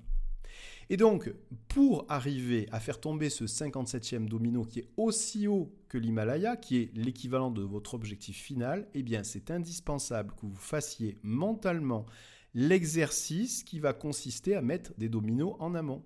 Et 0.89 0.97
donc, 0.97 1.33
pour 1.69 2.05
arriver 2.09 2.67
à 2.73 2.81
faire 2.81 2.99
tomber 2.99 3.29
ce 3.29 3.45
57e 3.45 4.27
domino 4.27 4.65
qui 4.65 4.79
est 4.79 4.89
aussi 4.97 5.47
haut 5.47 5.73
que 5.87 5.97
l'Himalaya, 5.97 6.57
qui 6.57 6.79
est 6.79 6.91
l'équivalent 6.93 7.49
de 7.49 7.61
votre 7.61 7.93
objectif 7.93 8.35
final, 8.35 8.89
eh 8.93 9.01
bien, 9.01 9.23
c'est 9.23 9.51
indispensable 9.51 10.33
que 10.35 10.45
vous 10.45 10.55
fassiez 10.55 11.17
mentalement 11.23 12.05
l'exercice 12.53 13.63
qui 13.63 13.79
va 13.79 13.93
consister 13.93 14.55
à 14.55 14.61
mettre 14.61 14.91
des 14.97 15.07
dominos 15.07 15.55
en 15.59 15.75
amont. 15.75 16.03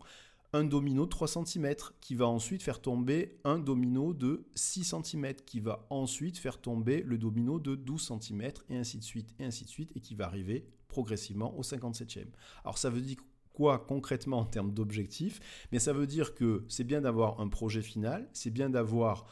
Un 0.53 0.63
domino 0.63 1.05
de 1.05 1.09
3 1.09 1.27
cm 1.27 1.75
qui 1.99 2.15
va 2.15 2.27
ensuite 2.27 2.63
faire 2.63 2.81
tomber 2.81 3.39
un 3.43 3.59
domino 3.59 4.13
de 4.13 4.45
6 4.55 4.95
cm 5.03 5.33
qui 5.45 5.59
va 5.59 5.85
ensuite 5.89 6.37
faire 6.37 6.61
tomber 6.61 7.01
le 7.03 7.17
domino 7.17 7.59
de 7.59 7.75
12 7.75 8.11
cm 8.21 8.51
et 8.69 8.77
ainsi 8.77 8.97
de 8.97 9.03
suite 9.03 9.33
et 9.39 9.45
ainsi 9.45 9.65
de 9.65 9.69
suite 9.69 9.91
et 9.95 9.99
qui 9.99 10.15
va 10.15 10.25
arriver 10.25 10.65
progressivement 10.87 11.57
au 11.57 11.61
57e. 11.61 12.27
Alors 12.63 12.77
ça 12.77 12.89
veut 12.89 13.01
dire 13.01 13.17
quoi 13.51 13.79
concrètement 13.79 14.39
en 14.39 14.45
termes 14.45 14.71
d'objectifs? 14.71 15.39
Mais 15.71 15.79
ça 15.79 15.93
veut 15.93 16.07
dire 16.07 16.35
que 16.35 16.63
c'est 16.67 16.83
bien 16.83 17.01
d'avoir 17.01 17.39
un 17.39 17.47
projet 17.47 17.81
final, 17.81 18.29
c'est 18.33 18.51
bien 18.51 18.69
d'avoir 18.69 19.25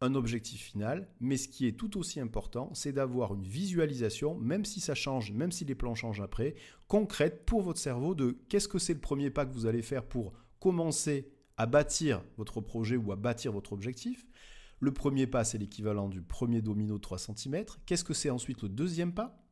un 0.00 0.14
objectif 0.14 0.62
final, 0.62 1.08
mais 1.20 1.36
ce 1.36 1.48
qui 1.48 1.66
est 1.66 1.78
tout 1.78 1.98
aussi 1.98 2.20
important, 2.20 2.72
c'est 2.74 2.92
d'avoir 2.92 3.34
une 3.34 3.44
visualisation, 3.44 4.38
même 4.38 4.64
si 4.64 4.80
ça 4.80 4.94
change, 4.94 5.32
même 5.32 5.52
si 5.52 5.64
les 5.64 5.74
plans 5.74 5.94
changent 5.94 6.22
après, 6.22 6.54
concrète 6.88 7.44
pour 7.44 7.60
votre 7.62 7.78
cerveau 7.78 8.14
de 8.14 8.38
qu'est-ce 8.48 8.68
que 8.68 8.78
c'est 8.78 8.94
le 8.94 9.00
premier 9.00 9.30
pas 9.30 9.44
que 9.44 9.52
vous 9.52 9.66
allez 9.66 9.82
faire 9.82 10.04
pour 10.04 10.32
commencer 10.58 11.30
à 11.58 11.66
bâtir 11.66 12.24
votre 12.38 12.62
projet 12.62 12.96
ou 12.96 13.12
à 13.12 13.16
bâtir 13.16 13.52
votre 13.52 13.74
objectif. 13.74 14.26
Le 14.78 14.92
premier 14.92 15.26
pas, 15.26 15.44
c'est 15.44 15.58
l'équivalent 15.58 16.08
du 16.08 16.22
premier 16.22 16.62
domino 16.62 16.94
de 16.94 17.00
3 17.02 17.18
cm. 17.18 17.66
Qu'est-ce 17.84 18.04
que 18.04 18.14
c'est 18.14 18.30
ensuite 18.30 18.62
le 18.62 18.70
deuxième 18.70 19.12
pas? 19.12 19.44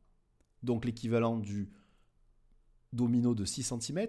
Donc 0.63 0.85
l'équivalent 0.85 1.37
du 1.37 1.69
domino 2.93 3.35
de 3.35 3.45
6 3.45 3.73
cm. 3.79 4.07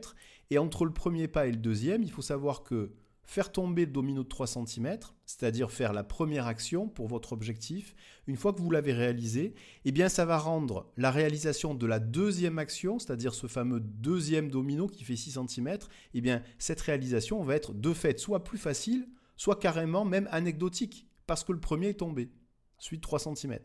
Et 0.48 0.56
entre 0.56 0.86
le 0.86 0.94
premier 0.94 1.28
pas 1.28 1.46
et 1.46 1.50
le 1.50 1.58
deuxième, 1.58 2.02
il 2.02 2.10
faut 2.10 2.22
savoir 2.22 2.62
que 2.62 2.94
faire 3.30 3.52
tomber 3.52 3.86
le 3.86 3.92
domino 3.92 4.24
de 4.24 4.28
3 4.28 4.48
cm, 4.48 4.98
c'est-à-dire 5.24 5.70
faire 5.70 5.92
la 5.92 6.02
première 6.02 6.48
action 6.48 6.88
pour 6.88 7.06
votre 7.06 7.32
objectif, 7.32 7.94
une 8.26 8.36
fois 8.36 8.52
que 8.52 8.60
vous 8.60 8.72
l'avez 8.72 8.92
réalisé, 8.92 9.54
eh 9.84 9.92
bien 9.92 10.08
ça 10.08 10.24
va 10.24 10.36
rendre 10.36 10.90
la 10.96 11.12
réalisation 11.12 11.76
de 11.76 11.86
la 11.86 12.00
deuxième 12.00 12.58
action, 12.58 12.98
c'est-à-dire 12.98 13.32
ce 13.32 13.46
fameux 13.46 13.78
deuxième 13.78 14.50
domino 14.50 14.88
qui 14.88 15.04
fait 15.04 15.14
6 15.14 15.38
cm, 15.46 15.78
eh 16.12 16.20
bien 16.20 16.42
cette 16.58 16.80
réalisation 16.80 17.40
va 17.44 17.54
être 17.54 17.72
de 17.72 17.92
fait 17.92 18.18
soit 18.18 18.42
plus 18.42 18.58
facile, 18.58 19.08
soit 19.36 19.60
carrément 19.60 20.04
même 20.04 20.28
anecdotique, 20.32 21.06
parce 21.28 21.44
que 21.44 21.52
le 21.52 21.60
premier 21.60 21.90
est 21.90 22.00
tombé, 22.00 22.32
suite 22.78 23.00
3 23.00 23.20
cm. 23.20 23.60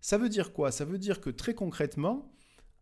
Ça 0.00 0.18
veut 0.18 0.28
dire 0.28 0.52
quoi? 0.52 0.72
Ça 0.72 0.84
veut 0.84 0.98
dire 0.98 1.20
que 1.20 1.30
très 1.30 1.54
concrètement, 1.54 2.34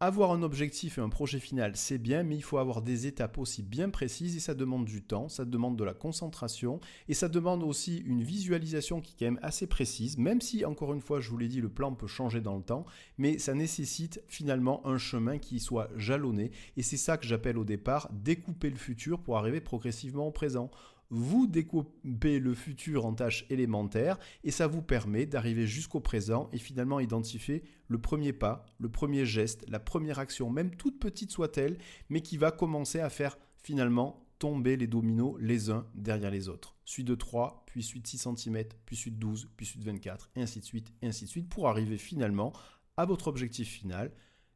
avoir 0.03 0.33
un 0.33 0.43
objectif 0.43 0.99
et 0.99 1.01
un 1.01 1.09
projet 1.09 1.39
final, 1.39 1.77
c'est 1.77 1.97
bien, 1.97 2.25
mais 2.25 2.35
il 2.35 2.43
faut 2.43 2.59
avoir 2.59 2.83
des 2.83 3.07
étapes 3.07 3.39
aussi 3.39 3.63
bien 3.63 3.89
précises 3.89 4.37
et 4.37 4.41
ça 4.41 4.53
demande 4.53 4.85
du 4.85 5.01
temps, 5.01 5.29
ça 5.29 5.45
demande 5.45 5.79
de 5.79 5.85
la 5.85 5.95
concentration 5.95 6.81
et 7.07 7.15
ça 7.15 7.29
demande 7.29 7.63
aussi 7.63 7.99
une 7.99 8.25
visualisation 8.25 9.01
qui 9.01 9.13
est 9.13 9.17
quand 9.21 9.33
même 9.33 9.45
assez 9.45 9.69
précise, 9.69 10.19
même 10.19 10.41
si, 10.41 10.65
encore 10.65 10.93
une 10.93 11.01
fois, 11.01 11.21
je 11.21 11.31
vous 11.31 11.39
l'ai 11.39 11.47
dit, 11.47 11.61
le 11.61 11.69
plan 11.69 11.95
peut 11.95 12.09
changer 12.09 12.41
dans 12.41 12.57
le 12.57 12.65
temps, 12.65 12.85
mais 13.17 13.39
ça 13.39 13.55
nécessite 13.55 14.21
finalement 14.27 14.85
un 14.89 14.99
chemin 14.99 15.39
qui 15.39 15.61
soit 15.61 15.89
jalonné 15.97 16.51
et 16.77 16.83
c'est 16.83 16.97
ça 16.97 17.17
que 17.17 17.25
j'appelle 17.25 17.57
au 17.57 17.65
départ 17.65 18.09
découper 18.11 18.71
le 18.71 18.77
futur 18.77 19.21
pour 19.21 19.39
arriver 19.39 19.61
progressivement 19.61 20.27
au 20.27 20.33
présent 20.33 20.73
vous 21.15 21.47
découpez 21.47 22.39
le 22.39 22.55
futur 22.55 23.05
en 23.05 23.13
tâches 23.13 23.45
élémentaires 23.51 24.19
et 24.45 24.51
ça 24.51 24.67
vous 24.67 24.81
permet 24.81 25.27
d'arriver 25.27 25.67
jusqu'au 25.67 26.01
présent 26.01 26.49
et 26.53 26.59
finalement 26.59 27.01
identifier 27.01 27.65
le 27.89 28.01
premier 28.01 28.33
pas, 28.33 28.65
le 28.79 28.89
premier 28.89 29.27
geste, 29.27 29.69
la 29.69 29.79
première 29.79 30.19
action, 30.19 30.49
même 30.49 30.75
toute 30.75 30.99
petite 30.99 31.31
soit-elle, 31.31 31.77
mais 32.09 32.23
qui 32.23 32.39
va 32.39 32.51
commencer 32.51 32.99
à 32.99 33.11
faire 33.11 33.37
finalement 33.63 34.27
tomber 34.39 34.79
les 34.79 34.87
dominos 34.87 35.37
les 35.39 35.69
uns 35.69 35.87
derrière 35.95 36.31
les 36.31 36.49
autres. 36.49 36.77
Suite 36.87 37.07
de 37.07 37.15
3, 37.15 37.65
puis 37.67 37.83
suite 37.83 38.07
6 38.07 38.29
cm, 38.35 38.65
puis 38.87 38.97
suite 38.97 39.19
12, 39.19 39.51
puis 39.55 39.67
suite 39.67 39.85
24, 39.85 40.31
et 40.35 40.43
ainsi 40.43 40.61
de 40.61 40.65
suite, 40.65 40.95
et 41.03 41.09
ainsi 41.09 41.27
de 41.27 41.31
suite, 41.31 41.49
pour 41.51 41.69
arriver 41.69 41.99
finalement 41.99 42.55
à 42.97 43.05
votre 43.05 43.29
objectif 43.29 43.69
final, 43.69 44.13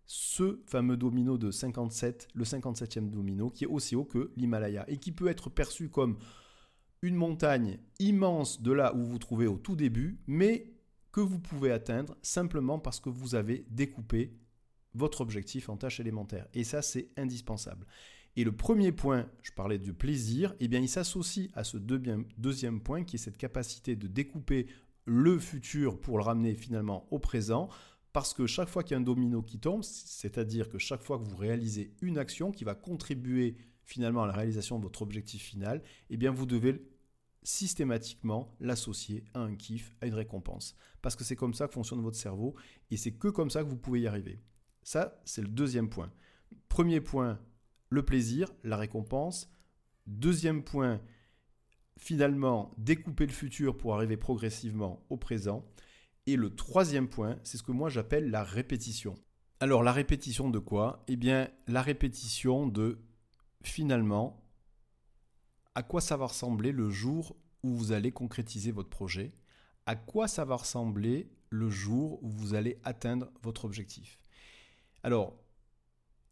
ce 0.07 0.63
fameux 0.67 0.97
domino 0.97 1.37
de 1.37 1.51
57, 1.51 2.29
le 2.33 2.45
57e 2.45 3.11
domino, 3.11 3.51
qui 3.51 3.65
est 3.65 3.69
aussi 3.69 3.95
haut 3.95 4.05
que 4.05 4.33
l'Himalaya, 4.37 4.87
et 4.89 4.97
qui 4.97 5.13
peut 5.13 5.29
être 5.29 5.51
perçu 5.51 5.91
comme 5.91 6.17
une 7.03 7.15
montagne 7.15 7.79
immense 7.99 8.63
de 8.63 8.73
là 8.73 8.95
où 8.95 8.99
vous 8.99 9.11
vous 9.11 9.19
trouvez 9.19 9.47
au 9.47 9.59
tout 9.59 9.77
début, 9.77 10.19
mais 10.27 10.73
que 11.13 11.21
vous 11.21 11.39
pouvez 11.39 11.71
atteindre 11.71 12.17
simplement 12.23 12.79
parce 12.79 13.01
que 13.01 13.09
vous 13.09 13.35
avez 13.35 13.65
découpé 13.71 14.37
votre 14.95 15.21
objectif 15.21 15.69
en 15.69 15.77
tâches 15.77 16.01
élémentaires. 16.01 16.47
Et 16.55 16.65
ça, 16.65 16.83
c'est 16.83 17.09
indispensable. 17.17 17.87
Et 18.37 18.45
le 18.45 18.53
premier 18.53 18.93
point, 18.93 19.27
je 19.43 19.51
parlais 19.53 19.79
du 19.79 19.95
plaisir, 19.95 20.55
eh 20.61 20.69
bien, 20.69 20.81
il 20.81 20.89
s'associe 20.89 21.49
à 21.55 21.65
ce 21.65 21.79
deuxième 21.79 22.81
point 22.81 23.05
qui 23.05 23.17
est 23.17 23.19
cette 23.19 23.39
capacité 23.39 23.97
de 23.97 24.07
découper 24.09 24.67
le 25.07 25.39
futur 25.39 26.01
pour 26.01 26.19
le 26.19 26.25
ramener 26.25 26.55
finalement 26.55 27.07
au 27.11 27.19
présent. 27.19 27.69
Parce 28.17 28.33
que 28.33 28.47
chaque 28.47 28.71
fois 28.71 28.83
qu'il 28.83 28.93
y 28.93 28.95
a 28.95 28.99
un 28.99 29.03
domino 29.03 29.43
qui 29.43 29.59
tombe, 29.59 29.83
c'est-à-dire 29.83 30.71
que 30.71 30.79
chaque 30.79 31.03
fois 31.03 31.19
que 31.19 31.25
vous 31.25 31.37
réalisez 31.37 31.93
une 32.01 32.17
action 32.17 32.51
qui 32.51 32.65
va 32.65 32.75
contribuer 32.75 33.59
finalement 33.85 34.23
à 34.23 34.27
la 34.27 34.33
réalisation 34.33 34.79
de 34.79 34.85
votre 34.85 35.03
objectif 35.03 35.43
final, 35.43 35.83
eh 36.09 36.17
bien 36.17 36.31
vous 36.31 36.47
devez 36.47 36.83
systématiquement 37.43 38.57
l'associer 38.59 39.23
à 39.35 39.41
un 39.41 39.55
kiff, 39.55 39.95
à 40.01 40.07
une 40.07 40.15
récompense. 40.15 40.77
Parce 41.03 41.15
que 41.15 41.25
c'est 41.25 41.37
comme 41.37 41.53
ça 41.53 41.69
que 41.69 41.75
fonctionne 41.75 42.01
votre 42.01 42.17
cerveau 42.17 42.55
et 42.91 42.97
c'est 42.97 43.13
que 43.13 43.29
comme 43.29 43.51
ça 43.51 43.63
que 43.63 43.69
vous 43.69 43.77
pouvez 43.77 44.01
y 44.01 44.07
arriver. 44.07 44.41
Ça, 44.83 45.21
c'est 45.27 45.43
le 45.43 45.49
deuxième 45.49 45.91
point. 45.91 46.11
Premier 46.71 47.03
point, 47.03 47.39
le 47.91 48.03
plaisir, 48.03 48.51
la 48.65 48.79
récompense. 48.79 49.51
Deuxième 50.07 50.65
point, 50.65 51.03
finalement, 51.99 52.73
découper 52.79 53.27
le 53.27 53.33
futur 53.33 53.77
pour 53.77 53.95
arriver 53.95 54.17
progressivement 54.17 55.05
au 55.11 55.19
présent. 55.19 55.67
Et 56.27 56.37
le 56.37 56.55
troisième 56.55 57.09
point, 57.09 57.39
c'est 57.45 57.57
ce 57.57 57.63
que 57.63 57.73
moi 57.73 57.89
j'appelle 57.89 58.31
la 58.31 58.43
répétition. 58.43 59.15
Alors 59.61 59.83
la 59.83 59.93
répétition 59.93 60.51
de 60.51 60.59
quoi? 60.59 61.05
Eh 61.07 61.17
bien 61.17 61.49
la 61.67 61.83
répétition 61.83 62.67
de 62.67 62.99
finalement, 63.63 64.43
à 65.75 65.83
quoi 65.83 66.01
ça 66.01 66.17
va 66.17 66.27
ressembler 66.27 66.73
le 66.73 66.91
jour 66.91 67.37
où 67.63 67.75
vous 67.75 67.93
allez 67.93 68.11
concrétiser 68.11 68.73
votre 68.73 68.89
projet, 68.89 69.35
à 69.87 69.95
quoi 69.95 70.27
ça 70.27 70.45
va 70.45 70.57
ressembler 70.57 71.31
le 71.51 71.71
jour 71.71 72.23
où 72.23 72.29
vous 72.29 72.55
allez 72.55 72.81
atteindre 72.83 73.31
votre 73.43 73.65
objectif? 73.65 74.19
Alors, 75.03 75.39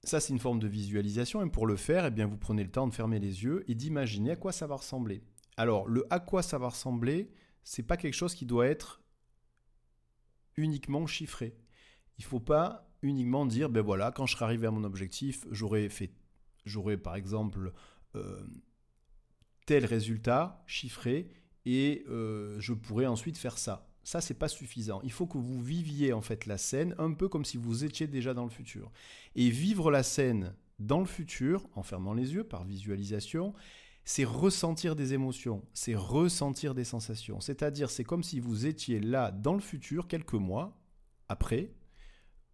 ça 0.03 0.19
c'est 0.19 0.33
une 0.33 0.41
forme 0.41 0.59
de 0.59 0.67
visualisation 0.67 1.45
et 1.45 1.49
pour 1.49 1.67
le 1.67 1.77
faire, 1.77 2.07
eh 2.07 2.11
bien, 2.11 2.27
vous 2.27 2.37
prenez 2.37 2.65
le 2.65 2.71
temps 2.71 2.89
de 2.89 2.95
fermer 2.95 3.21
les 3.21 3.45
yeux 3.45 3.65
et 3.69 3.75
d'imaginer 3.77 4.33
à 4.33 4.37
quoi 4.37 4.51
ça 4.51 4.67
va 4.67 4.75
ressembler. 4.75 5.23
Alors, 5.57 5.87
le 5.87 6.05
à 6.11 6.19
quoi 6.19 6.43
ça 6.43 6.59
va 6.59 6.69
ressembler, 6.69 7.31
c'est 7.63 7.85
pas 7.85 7.97
quelque 7.97 8.15
chose 8.15 8.35
qui 8.35 8.45
doit 8.45 8.67
être 8.67 9.04
uniquement 10.57 11.07
chiffré. 11.07 11.57
Il 12.19 12.25
ne 12.25 12.29
faut 12.29 12.41
pas 12.41 12.91
uniquement 13.03 13.47
dire, 13.47 13.69
ben 13.69 13.83
voilà, 13.83 14.13
quand 14.13 14.27
je 14.27 14.35
serai 14.35 14.45
arrivé 14.45 14.67
à 14.67 14.71
mon 14.71 14.85
objectif, 14.85 15.47
j'aurai 15.51 15.89
fait 15.89 16.11
j'aurai 16.65 16.97
par 16.97 17.15
exemple 17.15 17.73
euh, 18.17 18.43
tel 19.67 19.85
résultat 19.85 20.63
chiffré 20.67 21.29
et 21.67 22.05
euh, 22.09 22.57
je 22.59 22.73
pourrais 22.73 23.07
ensuite 23.07 23.39
faire 23.39 23.59
ça. 23.59 23.89
Ça, 24.03 24.21
c'est 24.21 24.35
pas 24.35 24.49
suffisant. 24.49 25.01
Il 25.03 25.13
faut 25.13 25.27
que 25.27 25.39
vous 25.39 25.63
viviez 25.63 26.13
en 26.13 26.21
fait 26.21 26.45
la 26.45 26.59
scène 26.59 26.95
un 26.99 27.13
peu 27.13 27.29
comme 27.29 27.45
si 27.45 27.57
vous 27.57 27.85
étiez 27.85 28.07
déjà 28.07 28.35
dans 28.35 28.45
le 28.45 28.51
futur. 28.51 28.93
Et 29.35 29.49
vivre 29.49 29.91
la 29.91 30.03
scène 30.03 30.55
dans 30.79 31.01
le 31.01 31.07
futur, 31.07 31.67
en 31.75 31.83
fermant 31.83 32.13
les 32.13 32.35
yeux 32.35 32.45
par 32.45 32.65
visualisation, 32.65 33.55
c'est 34.05 34.25
ressentir 34.25 34.97
des 34.97 35.15
émotions, 35.15 35.63
c'est 35.73 35.95
ressentir 35.95 36.75
des 36.75 36.85
sensations. 36.85 37.41
C'est-à-dire, 37.41 37.91
c'est 37.91 38.05
comme 38.05 38.23
si 38.23 38.41
vous 38.41 38.67
étiez 38.67 39.01
là 39.01 39.31
dans 39.31 39.55
le 39.55 39.61
futur 39.61 40.09
quelques 40.09 40.35
mois 40.35 40.79
après, 41.29 41.73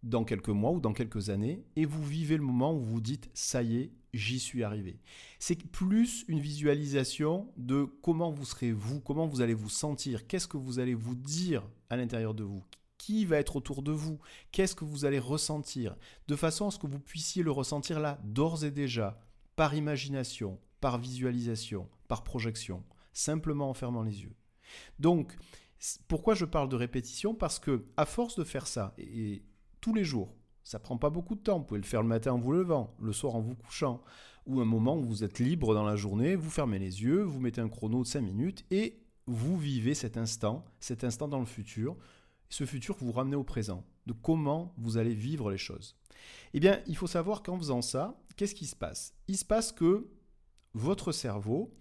dans 0.03 0.23
quelques 0.23 0.49
mois 0.49 0.71
ou 0.71 0.79
dans 0.79 0.93
quelques 0.93 1.29
années, 1.29 1.63
et 1.75 1.85
vous 1.85 2.03
vivez 2.03 2.37
le 2.37 2.43
moment 2.43 2.73
où 2.73 2.81
vous 2.81 3.01
dites 3.01 3.29
ça 3.33 3.61
y 3.63 3.77
est, 3.77 3.91
j'y 4.13 4.39
suis 4.39 4.63
arrivé. 4.63 4.99
C'est 5.39 5.61
plus 5.63 6.25
une 6.27 6.39
visualisation 6.39 7.51
de 7.57 7.85
comment 8.01 8.31
vous 8.31 8.45
serez 8.45 8.71
vous, 8.71 8.99
comment 9.01 9.27
vous 9.27 9.41
allez 9.41 9.53
vous 9.53 9.69
sentir, 9.69 10.27
qu'est-ce 10.27 10.47
que 10.47 10.57
vous 10.57 10.79
allez 10.79 10.95
vous 10.95 11.15
dire 11.15 11.67
à 11.89 11.97
l'intérieur 11.97 12.33
de 12.33 12.43
vous, 12.43 12.63
Qui 12.97 13.25
va 13.25 13.37
être 13.37 13.57
autour 13.57 13.83
de 13.83 13.91
vous 13.91 14.19
Qu'est-ce 14.51 14.75
que 14.75 14.85
vous 14.85 15.05
allez 15.05 15.19
ressentir 15.19 15.95
De 16.27 16.35
façon 16.35 16.67
à 16.67 16.71
ce 16.71 16.79
que 16.79 16.87
vous 16.87 16.99
puissiez 16.99 17.43
le 17.43 17.51
ressentir 17.51 17.99
là, 17.99 18.19
d'ores 18.23 18.63
et 18.63 18.71
déjà, 18.71 19.19
par 19.55 19.75
imagination, 19.75 20.59
par 20.81 20.97
visualisation, 20.97 21.87
par 22.07 22.23
projection, 22.23 22.83
simplement 23.13 23.69
en 23.69 23.73
fermant 23.73 24.03
les 24.03 24.23
yeux. 24.23 24.35
Donc, 24.99 25.37
pourquoi 26.07 26.35
je 26.35 26.45
parle 26.45 26.69
de 26.69 26.75
répétition? 26.75 27.33
Parce 27.33 27.59
que 27.59 27.85
à 27.97 28.05
force 28.05 28.35
de 28.35 28.43
faire 28.43 28.67
ça, 28.67 28.93
et, 28.97 29.43
tous 29.79 29.93
les 29.93 30.03
jours, 30.03 30.35
ça 30.63 30.79
prend 30.79 30.97
pas 30.97 31.09
beaucoup 31.09 31.33
de 31.33 31.39
temps. 31.39 31.57
Vous 31.57 31.65
pouvez 31.65 31.79
le 31.79 31.85
faire 31.85 32.03
le 32.03 32.07
matin 32.07 32.33
en 32.33 32.37
vous 32.37 32.51
levant, 32.51 32.95
le 33.01 33.13
soir 33.13 33.35
en 33.35 33.41
vous 33.41 33.55
couchant, 33.55 34.03
ou 34.45 34.59
un 34.59 34.65
moment 34.65 34.95
où 34.95 35.03
vous 35.03 35.23
êtes 35.23 35.39
libre 35.39 35.73
dans 35.73 35.85
la 35.85 35.95
journée, 35.95 36.35
vous 36.35 36.49
fermez 36.49 36.77
les 36.77 37.01
yeux, 37.03 37.23
vous 37.23 37.39
mettez 37.39 37.61
un 37.61 37.69
chrono 37.69 38.03
de 38.03 38.07
5 38.07 38.21
minutes 38.21 38.65
et 38.69 39.01
vous 39.25 39.57
vivez 39.57 39.93
cet 39.93 40.17
instant, 40.17 40.65
cet 40.79 41.03
instant 41.03 41.27
dans 41.27 41.39
le 41.39 41.45
futur, 41.45 41.95
ce 42.49 42.65
futur 42.65 42.95
vous 42.99 43.11
ramenez 43.11 43.35
au 43.35 43.43
présent, 43.43 43.83
de 44.05 44.13
comment 44.13 44.73
vous 44.77 44.97
allez 44.97 45.13
vivre 45.13 45.49
les 45.49 45.57
choses. 45.57 45.97
Eh 46.53 46.59
bien, 46.59 46.81
il 46.87 46.95
faut 46.95 47.07
savoir 47.07 47.43
qu'en 47.43 47.57
faisant 47.57 47.81
ça, 47.81 48.21
qu'est-ce 48.35 48.55
qui 48.55 48.67
se 48.67 48.75
passe? 48.75 49.15
Il 49.27 49.37
se 49.37 49.45
passe 49.45 49.71
que 49.71 50.07
votre 50.73 51.11
cerveau 51.11 51.73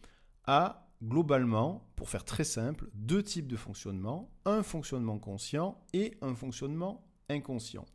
a 0.45 0.89
globalement, 1.03 1.91
pour 1.97 2.11
faire 2.11 2.25
très 2.25 2.45
simple, 2.45 2.89
deux 2.95 3.23
types 3.23 3.49
de 3.49 3.57
fonctionnement, 3.57 4.31
un 4.45 4.63
fonctionnement 4.63 5.19
conscient 5.19 5.83
et 5.93 6.17
un 6.21 6.35
fonctionnement 6.35 7.07
inconscient. 7.29 7.87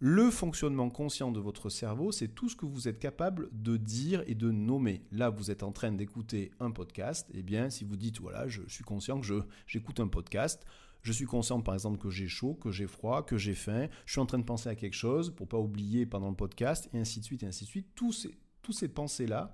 Le 0.00 0.30
fonctionnement 0.30 0.90
conscient 0.90 1.32
de 1.32 1.40
votre 1.40 1.70
cerveau, 1.70 2.12
c'est 2.12 2.28
tout 2.28 2.48
ce 2.48 2.54
que 2.54 2.66
vous 2.66 2.86
êtes 2.86 3.00
capable 3.00 3.48
de 3.52 3.76
dire 3.76 4.22
et 4.28 4.36
de 4.36 4.52
nommer. 4.52 5.02
Là, 5.10 5.28
vous 5.28 5.50
êtes 5.50 5.64
en 5.64 5.72
train 5.72 5.90
d'écouter 5.90 6.52
un 6.60 6.70
podcast. 6.70 7.28
Eh 7.34 7.42
bien, 7.42 7.68
si 7.68 7.84
vous 7.84 7.96
dites, 7.96 8.20
voilà, 8.20 8.46
je, 8.46 8.62
suis 8.68 8.84
conscient 8.84 9.20
que 9.20 9.42
j'écoute 9.66 9.98
un 9.98 10.06
podcast, 10.06 10.64
je 11.02 11.10
suis 11.10 11.24
conscient, 11.24 11.60
par 11.60 11.74
exemple, 11.74 11.98
que 11.98 12.10
j'ai 12.10 12.28
chaud, 12.28 12.54
que 12.54 12.70
j'ai 12.70 12.86
froid, 12.86 13.26
que 13.26 13.36
j'ai 13.36 13.54
faim, 13.54 13.88
je 14.06 14.12
suis 14.12 14.20
en 14.20 14.26
train 14.26 14.38
de 14.38 14.44
penser 14.44 14.68
à 14.68 14.76
quelque 14.76 14.94
chose 14.94 15.34
pour 15.34 15.48
pas 15.48 15.58
oublier 15.58 16.06
pendant 16.06 16.30
le 16.30 16.36
podcast, 16.36 16.88
et 16.92 16.98
ainsi 16.98 17.18
de 17.18 17.24
suite, 17.24 17.42
et 17.42 17.46
ainsi 17.46 17.64
de 17.64 17.68
suite. 17.68 17.88
Tous 17.96 18.12
ces, 18.12 18.30
tous 18.62 18.72
ces 18.72 18.88
pensées-là, 18.88 19.52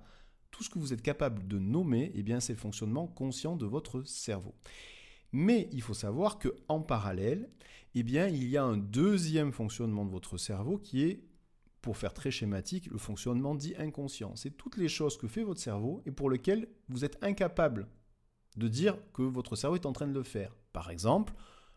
tout 0.55 0.63
ce 0.63 0.69
que 0.69 0.79
vous 0.79 0.93
êtes 0.93 1.01
capable 1.01 1.45
de 1.49 1.59
nommer, 1.59 2.13
eh 2.15 2.23
bien, 2.23 2.39
c'est 2.39 2.53
le 2.53 2.59
fonctionnement 2.59 3.07
conscient 3.07 3.57
de 3.57 3.65
votre 3.65 4.03
cerveau. 4.03 4.55
Mais 5.33 5.67
il 5.73 5.81
faut 5.81 5.93
savoir 5.93 6.39
que 6.39 6.55
en 6.69 6.79
parallèle, 6.79 7.49
eh 7.93 8.03
bien, 8.03 8.27
il 8.29 8.47
y 8.47 8.55
a 8.55 8.63
un 8.63 8.77
deuxième 8.77 9.51
fonctionnement 9.51 10.05
de 10.05 10.11
votre 10.11 10.37
cerveau 10.37 10.77
qui 10.77 11.03
est, 11.03 11.25
pour 11.81 11.97
faire 11.97 12.13
très 12.13 12.31
schématique, 12.31 12.87
le 12.87 12.97
fonctionnement 12.97 13.53
dit 13.53 13.75
inconscient. 13.77 14.37
C'est 14.37 14.51
toutes 14.51 14.77
les 14.77 14.87
choses 14.87 15.17
que 15.17 15.27
fait 15.27 15.43
votre 15.43 15.59
cerveau 15.59 16.01
et 16.05 16.11
pour 16.11 16.29
lesquelles 16.29 16.69
vous 16.87 17.03
êtes 17.03 17.21
incapable 17.21 17.89
de 18.55 18.69
dire 18.69 18.97
que 19.11 19.23
votre 19.23 19.57
cerveau 19.57 19.75
est 19.75 19.85
en 19.85 19.91
train 19.91 20.07
de 20.07 20.13
le 20.13 20.23
faire. 20.23 20.55
Par 20.71 20.89
exemple, 20.89 21.33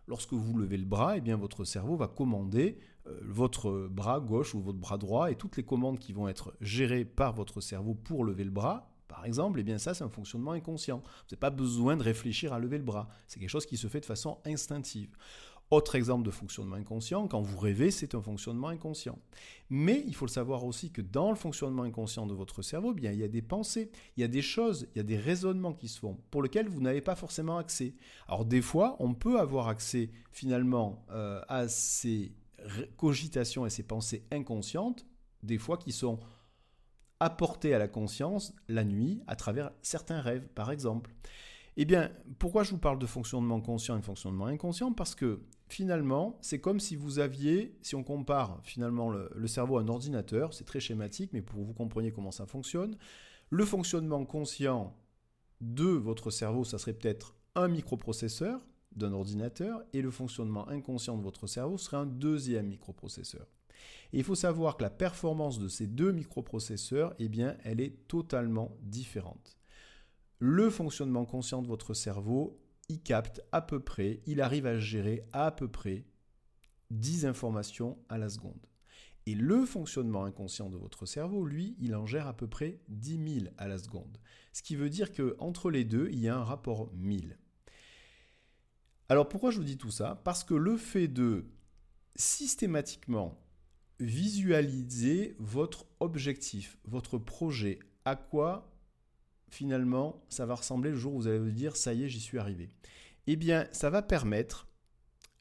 lorsque 0.09 0.33
vous 0.33 0.59
levez 0.59 0.77
le 0.77 0.85
bras, 0.85 1.17
eh 1.17 1.21
bien, 1.21 1.37
votre 1.37 1.65
cerveau 1.65 1.97
va 1.97 2.09
commander 2.09 2.79
euh, 3.07 3.19
votre 3.23 3.89
bras 3.89 4.21
gauche 4.21 4.55
ou 4.55 4.61
votre 4.61 4.79
bras 4.79 4.99
droit 4.99 5.31
et 5.31 5.37
toutes 5.37 5.57
les 5.57 5.63
commandes 5.63 5.99
qui 5.99 6.13
vont 6.13 6.29
être 6.29 6.55
gérées 6.61 7.05
par 7.05 7.35
votre 7.35 7.61
cerveau 7.61 7.95
pour 7.95 8.25
lever 8.25 8.45
le 8.45 8.51
bras 8.51 8.91
par 9.09 9.25
exemple, 9.25 9.59
eh 9.59 9.63
bien 9.65 9.79
ça 9.79 9.95
c'est 9.95 10.05
un 10.05 10.11
fonctionnement 10.11 10.53
inconscient. 10.53 10.99
Vous 10.99 11.25
n'avez 11.31 11.41
pas 11.41 11.51
besoin 11.51 11.97
de 11.97 12.03
réfléchir 12.03 12.53
à 12.53 12.59
lever 12.59 12.77
le 12.77 12.85
bras. 12.85 13.09
C'est 13.27 13.41
quelque 13.41 13.49
chose 13.49 13.67
qui 13.67 13.79
se 13.79 13.89
fait 13.89 14.01
de 14.01 14.05
façon 14.05 14.39
instinctive. 14.45 15.17
Autre 15.71 15.97
exemple 15.97 16.25
de 16.25 16.31
fonctionnement 16.31 16.77
inconscient, 16.77 17.29
quand 17.29 17.43
vous 17.43 17.59
rêvez, 17.59 17.91
c'est 17.91 18.15
un 18.15 18.23
fonctionnement 18.23 18.69
inconscient. 18.69 19.19
Mais 19.69 20.03
il 20.07 20.15
faut 20.15 20.25
le 20.25 20.31
savoir 20.31 20.65
aussi 20.65 20.91
que 20.91 21.03
dans 21.03 21.29
le 21.29 21.37
fonctionnement 21.37 21.83
inconscient 21.83 22.27
de 22.27 22.33
votre 22.33 22.63
cerveau, 22.63 22.95
bien, 22.95 23.13
il 23.13 23.19
y 23.19 23.25
a 23.25 23.29
des 23.29 23.43
pensées, 23.43 23.91
il 24.17 24.23
y 24.23 24.25
a 24.25 24.29
des 24.29 24.41
choses, 24.41 24.89
il 24.95 24.99
y 24.99 25.01
a 25.01 25.05
des 25.05 25.19
raisonnements 25.19 25.75
qui 25.75 25.89
se 25.89 25.99
font 25.99 26.19
pour 26.31 26.43
lesquels 26.43 26.69
vous 26.69 26.81
n'avez 26.81 27.03
pas 27.03 27.17
forcément 27.17 27.59
accès. 27.59 27.95
Alors 28.29 28.47
des 28.47 28.63
fois, 28.63 28.97
on 28.99 29.13
peut 29.13 29.39
avoir 29.39 29.69
accès 29.69 30.11
finalement 30.31 31.05
euh, 31.11 31.43
à 31.49 31.69
ces 31.69 32.33
cogitations 32.97 33.67
et 33.67 33.71
ces 33.71 33.83
pensées 33.83 34.25
inconscientes, 34.33 35.05
des 35.43 35.59
fois 35.59 35.77
qui 35.77 35.93
sont 35.93 36.19
apporter 37.21 37.75
à 37.75 37.79
la 37.79 37.89
conscience 37.89 38.55
la 38.69 38.85
nuit 38.85 39.21
à 39.27 39.37
travers 39.37 39.73
certains 39.83 40.21
rêves, 40.21 40.49
par 40.55 40.71
exemple. 40.71 41.11
Eh 41.77 41.85
bien, 41.85 42.11
pourquoi 42.39 42.65
je 42.65 42.71
vous 42.71 42.79
parle 42.79 42.99
de 42.99 43.07
fonctionnement 43.07 43.61
conscient 43.61 43.97
et 43.99 44.03
fonctionnement 44.03 44.47
inconscient? 44.47 44.93
Parce 44.93 45.15
que 45.15 45.43
finalement, 45.69 46.39
c'est 46.41 46.61
comme 46.61 46.81
si 46.81 46.97
vous 46.97 47.19
aviez, 47.19 47.77
si 47.83 47.95
on 47.95 48.03
compare 48.03 48.61
finalement 48.63 49.11
le, 49.11 49.47
cerveau 49.47 49.79
à 49.79 49.83
un 49.83 49.89
ordinateur, 49.89 50.55
c'est 50.55 50.65
très 50.65 50.81
schématique, 50.81 51.31
mais 51.33 51.43
pour 51.43 51.59
que 51.59 51.65
vous 51.65 51.75
compreniez 51.75 52.11
comment 52.11 52.31
ça 52.31 52.47
fonctionne, 52.47 52.97
le 53.51 53.65
fonctionnement 53.65 54.25
conscient 54.25 54.97
de 55.61 55.85
votre 55.85 56.31
cerveau, 56.31 56.65
ça 56.65 56.79
serait 56.79 56.95
peut-être 56.95 57.35
un 57.55 57.69
microprocesseur 57.69 58.61
d'un 58.93 59.13
ordinateur, 59.13 59.83
et 59.93 60.03
le 60.03 60.11
fonctionnement 60.11 60.69
inconscient 60.69 61.17
de 61.17 61.23
votre 61.23 61.47
cerveau 61.47 61.79
serait 61.79 61.99
un 61.99 62.07
deuxième 62.07 62.67
microprocesseur. 62.67 63.47
Et 64.13 64.19
il 64.19 64.25
faut 64.25 64.35
savoir 64.35 64.77
que 64.77 64.83
la 64.83 64.91
performance 64.91 65.59
de 65.59 65.69
ces 65.69 65.87
deux 65.87 66.13
microprocesseurs, 66.13 67.15
eh 67.19 67.29
bien, 67.29 67.57
elle 67.63 67.81
est 67.81 68.09
totalement 68.09 68.77
différente. 68.83 69.59
Le 70.39 70.71
fonctionnement 70.71 71.27
conscient 71.27 71.63
de 71.63 71.69
votre 71.69 71.95
cerveau, 71.95 72.59
il 72.89 73.03
capte 73.03 73.43
à 73.53 73.61
peu 73.61 73.81
près, 73.81 74.21
il 74.27 74.41
arrive 74.41 74.67
à 74.67 74.79
gérer 74.79 75.25
à 75.33 75.51
peu 75.51 75.69
près 75.69 76.05
10 76.91 77.27
informations 77.27 77.99
à 78.09 78.19
la 78.19 78.29
seconde. 78.29 78.67
Et 79.27 79.35
le 79.35 79.67
fonctionnement 79.67 80.25
inconscient 80.25 80.71
de 80.71 80.79
votre 80.79 81.05
cerveau, 81.05 81.45
lui, 81.45 81.77
il 81.81 81.95
en 81.95 82.07
gère 82.07 82.27
à 82.27 82.35
peu 82.35 82.47
près 82.47 82.81
10 82.89 83.41
000 83.41 83.47
à 83.59 83.69
la 83.69 83.77
seconde. 83.77 84.17
Ce 84.55 84.63
qui 84.63 84.75
veut 84.75 84.89
dire 84.89 85.13
qu'entre 85.13 85.71
les 85.71 85.85
deux, 85.85 86.09
il 86.11 86.19
y 86.19 86.29
a 86.29 86.37
un 86.37 86.45
rapport 86.45 86.91
1000. 86.95 87.39
Alors 89.11 89.29
pourquoi 89.29 89.51
je 89.51 89.59
vous 89.59 89.65
dis 89.65 89.77
tout 89.77 89.91
ça? 89.91 90.21
Parce 90.25 90.45
que 90.45 90.55
le 90.55 90.77
fait 90.77 91.09
de 91.09 91.47
systématiquement 92.17 93.39
visualisez 94.01 95.35
votre 95.39 95.87
objectif, 96.01 96.79
votre 96.85 97.19
projet, 97.19 97.79
à 98.05 98.17
quoi 98.17 98.71
finalement 99.51 100.23
ça 100.29 100.47
va 100.47 100.55
ressembler 100.55 100.91
le 100.91 100.97
jour 100.97 101.15
où 101.15 101.21
vous 101.21 101.27
allez 101.29 101.39
vous 101.39 101.51
dire 101.51 101.77
ça 101.77 101.95
y 101.95 102.05
est, 102.05 102.09
j'y 102.09 102.21
suis 102.21 102.39
arrivé. 102.39 102.71
Eh 103.27 103.37
bien, 103.37 103.69
ça 103.73 103.91
va 103.91 104.01
permettre 104.01 104.69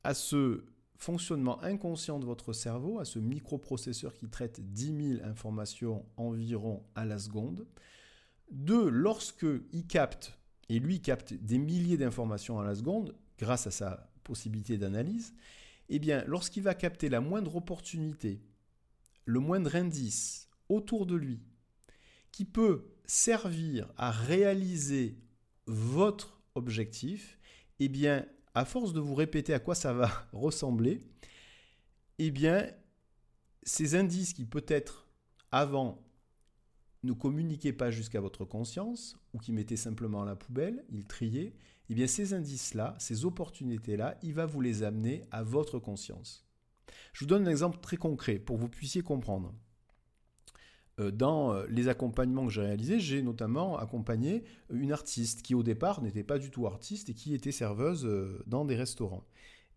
à 0.04 0.14
ce 0.14 0.66
fonctionnement 0.98 1.64
inconscient 1.64 2.20
de 2.20 2.26
votre 2.26 2.52
cerveau, 2.52 3.00
à 3.00 3.06
ce 3.06 3.20
microprocesseur 3.20 4.14
qui 4.14 4.28
traite 4.28 4.60
10 4.60 5.18
000 5.20 5.26
informations 5.26 6.06
environ 6.18 6.84
à 6.96 7.06
la 7.06 7.20
seconde, 7.20 7.66
de 8.52 8.76
lorsque 8.76 9.46
il 9.72 9.86
capte, 9.88 10.38
et 10.70 10.80
lui 10.80 11.02
capte 11.02 11.34
des 11.34 11.58
milliers 11.58 11.98
d'informations 11.98 12.60
à 12.60 12.66
la 12.66 12.76
seconde, 12.76 13.16
grâce 13.38 13.68
à 13.68 13.72
sa 13.72 14.10
possibilité 14.24 14.78
d'analyse, 14.78 15.34
eh 15.90 16.00
bien, 16.00 16.24
lorsqu'il 16.28 16.64
va 16.64 16.74
capter 16.74 17.08
la 17.08 17.22
moindre 17.22 17.56
opportunité, 17.56 18.42
le 19.26 19.40
moindre 19.40 19.76
indice 19.76 20.50
autour 20.68 21.06
de 21.06 21.16
lui, 21.16 21.42
qui 22.32 22.46
peut 22.46 22.86
servir 23.06 23.92
à 23.98 24.12
réaliser 24.12 25.18
votre 25.66 26.42
objectif, 26.56 27.40
eh 27.80 27.90
bien, 27.90 28.26
à 28.54 28.66
force 28.66 28.94
de 28.94 29.00
vous 29.00 29.16
répéter 29.16 29.54
à 29.54 29.60
quoi 29.60 29.76
ça 29.76 29.94
va 29.94 30.10
ressembler, 30.32 31.06
eh 32.20 32.32
bien, 32.32 32.70
ces 33.64 33.96
indices 33.96 34.34
qui 34.34 34.46
peut-être 34.46 35.08
avant 35.52 36.04
ne 37.04 37.14
communiquaient 37.14 37.74
pas 37.74 37.92
jusqu'à 37.92 38.22
votre 38.22 38.46
conscience 38.46 39.18
ou 39.34 39.38
qui 39.38 39.52
mettaient 39.52 39.78
simplement 39.78 40.24
à 40.24 40.26
la 40.26 40.36
poubelle, 40.36 40.84
ils 40.90 41.06
triaient, 41.06 41.54
eh 41.90 41.94
bien 41.94 42.08
ces 42.08 42.34
indices-là, 42.34 42.96
ces 43.00 43.26
opportunités-là, 43.26 44.18
il 44.24 44.34
va 44.34 44.46
vous 44.46 44.62
les 44.62 44.84
amener 44.84 45.26
à 45.32 45.44
votre 45.44 45.80
conscience. 45.80 46.46
Je 47.14 47.22
vous 47.22 47.28
donne 47.28 47.48
un 47.48 47.52
exemple 47.52 47.80
très 47.80 47.98
concret 47.98 48.40
pour 48.40 48.58
que 48.58 48.62
vous 48.62 48.70
puissiez 48.70 49.02
comprendre. 49.02 49.54
Euh, 51.00 51.12
dans 51.12 51.54
euh, 51.54 51.66
les 51.70 51.90
accompagnements 51.90 52.48
que 52.48 52.52
j'ai 52.52 52.62
réalisés, 52.62 53.00
j'ai 53.00 53.22
notamment 53.22 53.78
accompagné 53.78 54.44
une 54.72 54.92
artiste 54.92 55.44
qui 55.44 55.54
au 55.54 55.62
départ 55.62 56.02
n'était 56.02 56.24
pas 56.24 56.40
du 56.40 56.50
tout 56.50 56.66
artiste 56.66 57.10
et 57.10 57.14
qui 57.14 57.36
était 57.36 57.52
serveuse 57.52 58.06
euh, 58.06 58.44
dans 58.48 58.66
des 58.66 58.76
restaurants. 58.76 59.24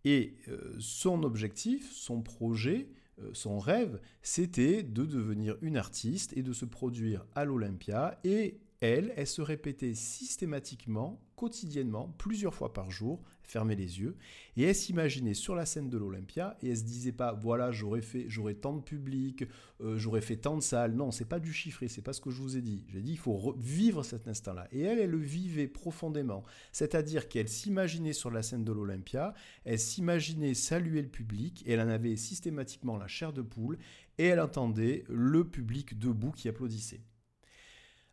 Et 0.07 0.39
son 0.79 1.25
objectif, 1.25 1.93
son 1.93 2.23
projet, 2.23 2.89
son 3.35 3.59
rêve, 3.59 4.01
c'était 4.23 4.83
de 4.83 5.05
devenir 5.05 5.59
une 5.61 5.77
artiste 5.77 6.35
et 6.39 6.43
de 6.43 6.55
se 6.55 6.65
produire 6.65 7.27
à 7.35 7.45
l'Olympia 7.45 8.19
et 8.25 8.61
elle, 8.81 9.13
elle 9.15 9.27
se 9.27 9.43
répétait 9.43 9.93
systématiquement, 9.93 11.21
quotidiennement, 11.41 12.15
plusieurs 12.19 12.55
fois 12.55 12.75
par 12.75 12.91
jour, 12.91 13.23
fermait 13.45 13.75
les 13.75 13.99
yeux, 13.99 14.19
et 14.59 14.65
elle 14.65 14.75
s'imaginait 14.75 15.33
sur 15.33 15.55
la 15.55 15.65
scène 15.65 15.89
de 15.89 15.97
l'Olympia, 15.97 16.59
et 16.61 16.69
elle 16.69 16.77
se 16.77 16.83
disait 16.83 17.13
pas, 17.13 17.33
voilà, 17.33 17.73
j'aurais 17.73 18.03
fait, 18.03 18.27
j'aurais 18.29 18.57
tant 18.57 18.75
de 18.75 18.83
public, 18.83 19.45
euh, 19.81 19.97
j'aurais 19.97 20.21
fait 20.21 20.37
tant 20.37 20.59
de 20.59 20.63
salles. 20.63 20.93
Non, 20.93 21.11
c'est 21.11 21.25
pas 21.25 21.41
du 21.41 21.51
chiffré, 21.51 21.89
c'est 21.89 22.03
pas 22.03 22.13
ce 22.13 22.21
que 22.21 22.29
je 22.29 22.43
vous 22.43 22.59
ai 22.59 22.61
dit. 22.61 22.85
J'ai 22.91 23.01
dit, 23.01 23.13
il 23.13 23.19
faut 23.19 23.57
vivre 23.59 24.03
cet 24.03 24.29
instant-là. 24.29 24.69
Et 24.71 24.83
elle, 24.83 24.99
elle 24.99 25.09
le 25.09 25.17
vivait 25.17 25.67
profondément. 25.67 26.45
C'est-à-dire 26.73 27.27
qu'elle 27.27 27.49
s'imaginait 27.49 28.13
sur 28.13 28.31
la 28.31 28.43
scène 28.43 28.63
de 28.65 28.73
l'Olympia, 28.73 29.33
elle 29.65 29.79
s'imaginait 29.79 30.53
saluer 30.53 31.01
le 31.01 31.09
public, 31.09 31.63
et 31.65 31.73
elle 31.73 31.81
en 31.81 31.89
avait 31.89 32.17
systématiquement 32.17 32.99
la 32.99 33.09
chair 33.09 33.33
de 33.33 33.41
poule, 33.41 33.79
et 34.19 34.27
elle 34.27 34.41
entendait 34.41 35.05
le 35.09 35.49
public 35.49 35.99
debout 35.99 36.33
qui 36.33 36.51
applaudissait. 36.51 37.01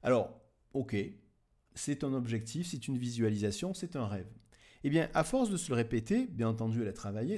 Alors, 0.01 0.39
ok, 0.71 0.95
c'est 1.77 2.03
un 2.03 2.13
objectif, 2.13 2.67
c'est 2.67 2.87
une 2.87 2.97
visualisation, 2.97 3.73
c'est 3.73 3.95
un 3.95 4.05
rêve. 4.05 4.27
Eh 4.83 4.89
bien, 4.89 5.09
à 5.13 5.23
force 5.23 5.49
de 5.49 5.57
se 5.57 5.69
le 5.69 5.75
répéter, 5.75 6.27
bien 6.27 6.49
entendu, 6.49 6.81
elle 6.81 6.87
a 6.87 6.93
travaillé, 6.93 7.37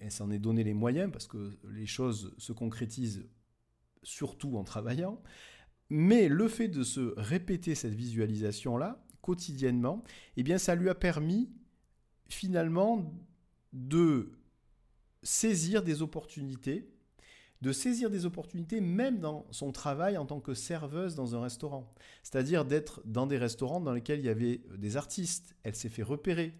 elle 0.00 0.12
s'en 0.12 0.30
est 0.30 0.38
donné 0.38 0.64
les 0.64 0.74
moyens 0.74 1.10
parce 1.12 1.26
que 1.26 1.58
les 1.70 1.86
choses 1.86 2.34
se 2.38 2.52
concrétisent 2.52 3.26
surtout 4.02 4.56
en 4.56 4.64
travaillant. 4.64 5.20
Mais 5.90 6.28
le 6.28 6.48
fait 6.48 6.68
de 6.68 6.82
se 6.82 7.14
répéter 7.16 7.74
cette 7.74 7.94
visualisation-là 7.94 9.04
quotidiennement, 9.20 10.02
eh 10.36 10.42
bien, 10.42 10.58
ça 10.58 10.74
lui 10.74 10.88
a 10.88 10.94
permis 10.94 11.50
finalement 12.28 13.12
de 13.72 14.32
saisir 15.22 15.82
des 15.82 16.00
opportunités, 16.00 16.88
de 17.60 17.72
saisir 17.72 18.10
des 18.10 18.24
opportunités 18.24 18.80
même 18.80 19.18
dans 19.18 19.46
son 19.50 19.72
travail 19.72 20.16
en 20.16 20.24
tant 20.24 20.40
que 20.40 20.54
serveuse 20.54 21.14
dans 21.14 21.34
un 21.34 21.42
restaurant. 21.42 21.92
C'est-à-dire 22.22 22.64
d'être 22.64 23.02
dans 23.04 23.26
des 23.26 23.38
restaurants 23.38 23.80
dans 23.80 23.92
lesquels 23.92 24.20
il 24.20 24.26
y 24.26 24.30
avait 24.30 24.62
des 24.76 24.96
artistes. 24.96 25.54
Elle 25.62 25.74
s'est 25.74 25.90
fait 25.90 26.02
repérer. 26.02 26.54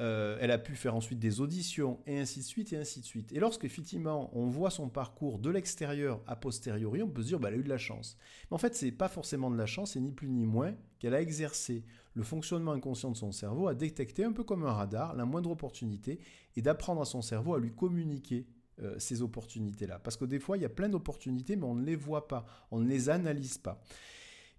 Euh, 0.00 0.38
elle 0.40 0.50
a 0.50 0.58
pu 0.58 0.74
faire 0.74 0.94
ensuite 0.94 1.18
des 1.18 1.40
auditions, 1.40 2.00
et 2.06 2.18
ainsi 2.18 2.40
de 2.40 2.44
suite, 2.44 2.72
et 2.72 2.76
ainsi 2.76 3.00
de 3.00 3.04
suite. 3.04 3.30
Et 3.32 3.38
lorsqu'effectivement 3.38 4.30
on 4.36 4.46
voit 4.46 4.70
son 4.70 4.88
parcours 4.88 5.38
de 5.38 5.50
l'extérieur 5.50 6.20
a 6.26 6.34
posteriori, 6.34 7.02
on 7.02 7.10
peut 7.10 7.22
se 7.22 7.28
dire, 7.28 7.38
bah, 7.38 7.48
elle 7.48 7.54
a 7.54 7.58
eu 7.58 7.62
de 7.62 7.68
la 7.68 7.78
chance. 7.78 8.16
Mais 8.50 8.54
en 8.54 8.58
fait, 8.58 8.74
ce 8.74 8.86
n'est 8.86 8.92
pas 8.92 9.08
forcément 9.08 9.50
de 9.50 9.56
la 9.56 9.66
chance, 9.66 9.92
c'est 9.92 10.00
ni 10.00 10.12
plus 10.12 10.28
ni 10.28 10.46
moins 10.46 10.74
qu'elle 10.98 11.14
a 11.14 11.20
exercé 11.20 11.84
le 12.14 12.22
fonctionnement 12.22 12.72
inconscient 12.72 13.10
de 13.10 13.16
son 13.16 13.32
cerveau, 13.32 13.68
à 13.68 13.74
détecter 13.74 14.24
un 14.24 14.32
peu 14.32 14.44
comme 14.44 14.64
un 14.64 14.72
radar 14.72 15.14
la 15.14 15.24
moindre 15.26 15.50
opportunité, 15.50 16.20
et 16.56 16.62
d'apprendre 16.62 17.02
à 17.02 17.06
son 17.06 17.22
cerveau 17.22 17.54
à 17.54 17.60
lui 17.60 17.72
communiquer 17.72 18.46
euh, 18.82 18.98
ces 18.98 19.22
opportunités-là. 19.22 19.98
Parce 19.98 20.16
que 20.16 20.24
des 20.24 20.38
fois, 20.38 20.56
il 20.56 20.62
y 20.62 20.66
a 20.66 20.70
plein 20.70 20.88
d'opportunités, 20.88 21.56
mais 21.56 21.64
on 21.64 21.74
ne 21.74 21.84
les 21.84 21.96
voit 21.96 22.26
pas, 22.26 22.44
on 22.70 22.80
ne 22.80 22.88
les 22.88 23.10
analyse 23.10 23.58
pas. 23.58 23.80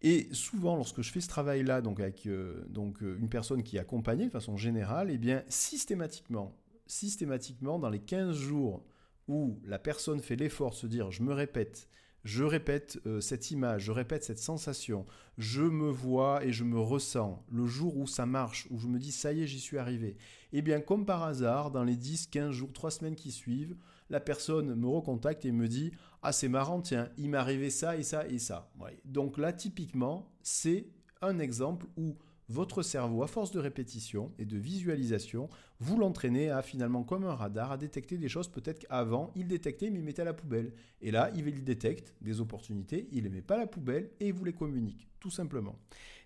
Et 0.02 0.30
souvent, 0.32 0.76
lorsque 0.76 1.02
je 1.02 1.12
fais 1.12 1.22
ce 1.22 1.28
travail-là, 1.28 1.82
donc 1.82 2.00
avec 2.00 2.26
euh, 2.28 2.64
donc, 2.70 3.02
euh, 3.04 3.18
une 3.20 3.30
personne 3.30 3.64
qui 3.64 3.78
est 3.78 3.80
accompagnée 3.80 4.26
de 4.26 4.32
façon 4.32 4.56
générale, 4.56 5.10
eh 5.12 5.18
bien, 5.18 5.44
systématiquement, 5.50 6.56
systématiquement, 6.88 7.80
dans 7.80 7.90
les 7.90 8.00
15 8.00 8.36
jours 8.36 8.84
où 9.28 9.60
la 9.66 9.80
personne 9.80 10.20
fait 10.20 10.36
l'effort 10.36 10.72
de 10.72 10.76
se 10.76 10.88
dire, 10.88 11.12
je 11.12 11.24
me 11.24 11.34
répète, 11.34 11.90
je 12.24 12.44
répète 12.44 13.00
cette 13.22 13.52
image, 13.52 13.84
je 13.84 13.92
répète 13.92 14.24
cette 14.24 14.40
sensation, 14.40 15.06
je 15.38 15.62
me 15.62 15.90
vois 15.90 16.44
et 16.46 16.52
je 16.52 16.64
me 16.64 16.80
ressens, 16.80 17.44
le 17.52 17.66
jour 17.66 17.98
où 17.98 18.06
ça 18.06 18.26
marche, 18.26 18.68
où 18.70 18.80
je 18.80 18.88
me 18.88 19.00
dis, 19.00 19.12
ça 19.12 19.32
y 19.32 19.44
est, 19.44 19.48
j'y 19.48 19.60
suis 19.60 19.78
arrivé, 19.78 20.18
eh 20.52 20.62
bien, 20.62 20.82
comme 20.82 21.06
par 21.06 21.24
hasard, 21.24 21.72
dans 21.72 21.84
les 21.84 21.96
10, 21.96 22.28
15 22.28 22.52
jours, 22.52 22.72
3 22.74 22.92
semaines 22.92 23.16
qui 23.16 23.32
suivent, 23.32 23.76
la 24.10 24.20
personne 24.20 24.76
me 24.76 24.88
recontacte 24.88 25.46
et 25.46 25.52
me 25.52 25.68
dit 25.68 25.92
Ah, 26.22 26.32
c'est 26.32 26.50
marrant, 26.50 26.82
tiens, 26.82 27.10
il 27.18 27.30
m'est 27.30 27.38
arrivé 27.38 27.70
ça 27.70 27.98
et 27.98 28.04
ça 28.04 28.28
et 28.28 28.40
ça. 28.40 28.72
Donc 29.06 29.38
là, 29.38 29.54
typiquement, 29.54 30.32
c'est 30.42 30.88
un 31.22 31.40
exemple 31.40 31.88
où 31.98 32.16
votre 32.50 32.84
cerveau, 32.84 33.24
à 33.24 33.28
force 33.28 33.52
de 33.52 33.60
répétition 33.60 34.32
et 34.38 34.46
de 34.46 34.58
visualisation, 34.58 35.50
vous 35.80 35.98
l'entraînez 35.98 36.50
à 36.50 36.62
finalement, 36.62 37.04
comme 37.04 37.24
un 37.24 37.34
radar, 37.34 37.72
à 37.72 37.78
détecter 37.78 38.18
des 38.18 38.30
choses 38.30 38.48
peut-être 38.48 38.80
qu'avant, 38.80 39.32
il 39.36 39.48
détectait 39.48 39.90
mais 39.90 40.00
il 40.00 40.06
mettait 40.06 40.22
à 40.22 40.26
la 40.26 40.34
poubelle. 40.34 40.74
Et 41.02 41.12
là, 41.12 41.32
il 41.36 41.64
détecte 41.64 42.14
des 42.22 42.42
opportunités, 42.42 43.08
il 43.12 43.20
ne 43.20 43.24
les 43.24 43.30
met 43.30 43.42
pas 43.42 43.56
à 43.56 43.60
la 43.60 43.68
poubelle 43.68 44.10
et 44.20 44.28
il 44.28 44.34
vous 44.34 44.46
les 44.46 44.54
communique, 44.54 45.08
tout 45.20 45.30
simplement. 45.30 45.76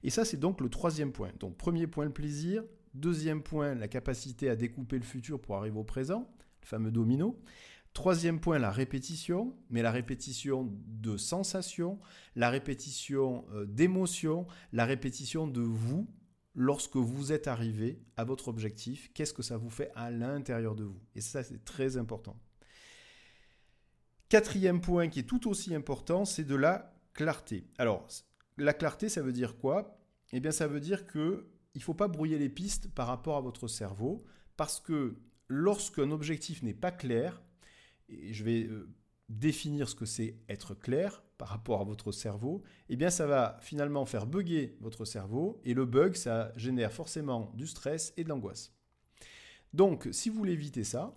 Et 0.04 0.10
ça, 0.10 0.26
c'est 0.26 0.38
donc 0.38 0.62
le 0.62 0.70
troisième 0.70 1.12
point. 1.12 1.32
Donc, 1.40 1.58
premier 1.58 1.88
point, 1.88 2.06
le 2.06 2.14
plaisir. 2.14 2.64
Deuxième 2.94 3.44
point, 3.44 3.76
la 3.76 3.88
capacité 3.88 4.50
à 4.50 4.56
découper 4.56 4.98
le 4.98 5.04
futur 5.04 5.40
pour 5.40 5.56
arriver 5.56 5.78
au 5.78 5.84
présent, 5.84 6.28
fameux 6.68 6.92
domino. 6.92 7.40
Troisième 7.94 8.40
point, 8.40 8.60
la 8.60 8.70
répétition, 8.70 9.58
mais 9.70 9.82
la 9.82 9.92
répétition 9.92 10.72
de 10.86 11.18
sensations, 11.18 12.00
la 12.36 12.50
répétition 12.50 13.46
euh, 13.54 13.66
d'émotions, 13.66 14.46
la 14.72 14.86
répétition 14.86 15.48
de 15.48 15.62
vous 15.62 16.08
lorsque 16.54 16.96
vous 16.96 17.32
êtes 17.32 17.48
arrivé 17.48 18.04
à 18.16 18.24
votre 18.24 18.50
objectif, 18.50 19.12
qu'est-ce 19.14 19.34
que 19.34 19.42
ça 19.42 19.58
vous 19.58 19.70
fait 19.70 19.92
à 19.96 20.12
l'intérieur 20.12 20.76
de 20.76 20.84
vous? 20.84 21.02
Et 21.16 21.22
ça, 21.22 21.44
c'est 21.44 21.64
très 21.64 21.98
important. 21.98 22.40
Quatrième 24.30 24.82
point 24.82 25.08
qui 25.08 25.20
est 25.20 25.24
tout 25.24 25.48
aussi 25.50 25.74
important, 25.74 26.26
c'est 26.26 26.44
de 26.44 26.56
la 26.56 26.94
clarté. 27.14 27.66
Alors, 27.78 28.08
la 28.58 28.74
clarté, 28.74 29.08
ça 29.10 29.22
veut 29.22 29.32
dire 29.32 29.58
quoi? 29.58 30.00
Eh 30.34 30.40
bien, 30.40 30.52
ça 30.52 30.68
veut 30.68 30.82
dire 30.82 31.08
que 31.08 31.48
il 31.74 31.80
ne 31.80 31.84
faut 31.84 31.94
pas 31.94 32.08
brouiller 32.08 32.40
les 32.40 32.50
pistes 32.50 32.94
par 32.94 33.08
rapport 33.08 33.38
à 33.38 33.42
votre 33.42 33.68
cerveau, 33.68 34.26
parce 34.56 34.80
que 34.80 35.16
lorsqu'un 35.48 36.12
objectif 36.12 36.64
n'est 36.64 36.74
pas 36.74 36.92
clair, 36.92 37.42
et 38.10 38.34
je 38.34 38.44
vais 38.44 38.64
euh, 38.64 38.90
définir 39.30 39.90
ce 39.90 39.96
que 39.96 40.06
c'est 40.06 40.38
être 40.50 40.74
clair 40.74 41.24
par 41.38 41.50
rapport 41.50 41.82
à 41.82 41.84
votre 41.84 42.12
cerveau, 42.12 42.64
eh 42.90 42.96
bien 42.96 43.10
ça 43.10 43.28
va 43.28 43.58
finalement 43.62 44.06
faire 44.06 44.26
bugger 44.26 44.78
votre 44.82 45.06
cerveau 45.06 45.62
et 45.64 45.74
le 45.74 45.86
bug 45.86 46.16
ça 46.16 46.52
génère 46.56 46.92
forcément 46.92 47.52
du 47.56 47.68
stress 47.68 48.14
et 48.18 48.24
de 48.24 48.30
l'angoisse. 48.30 48.74
Donc 49.74 50.08
si 50.12 50.30
vous 50.30 50.38
voulez 50.38 50.54
éviter 50.54 50.84
ça 50.84 51.16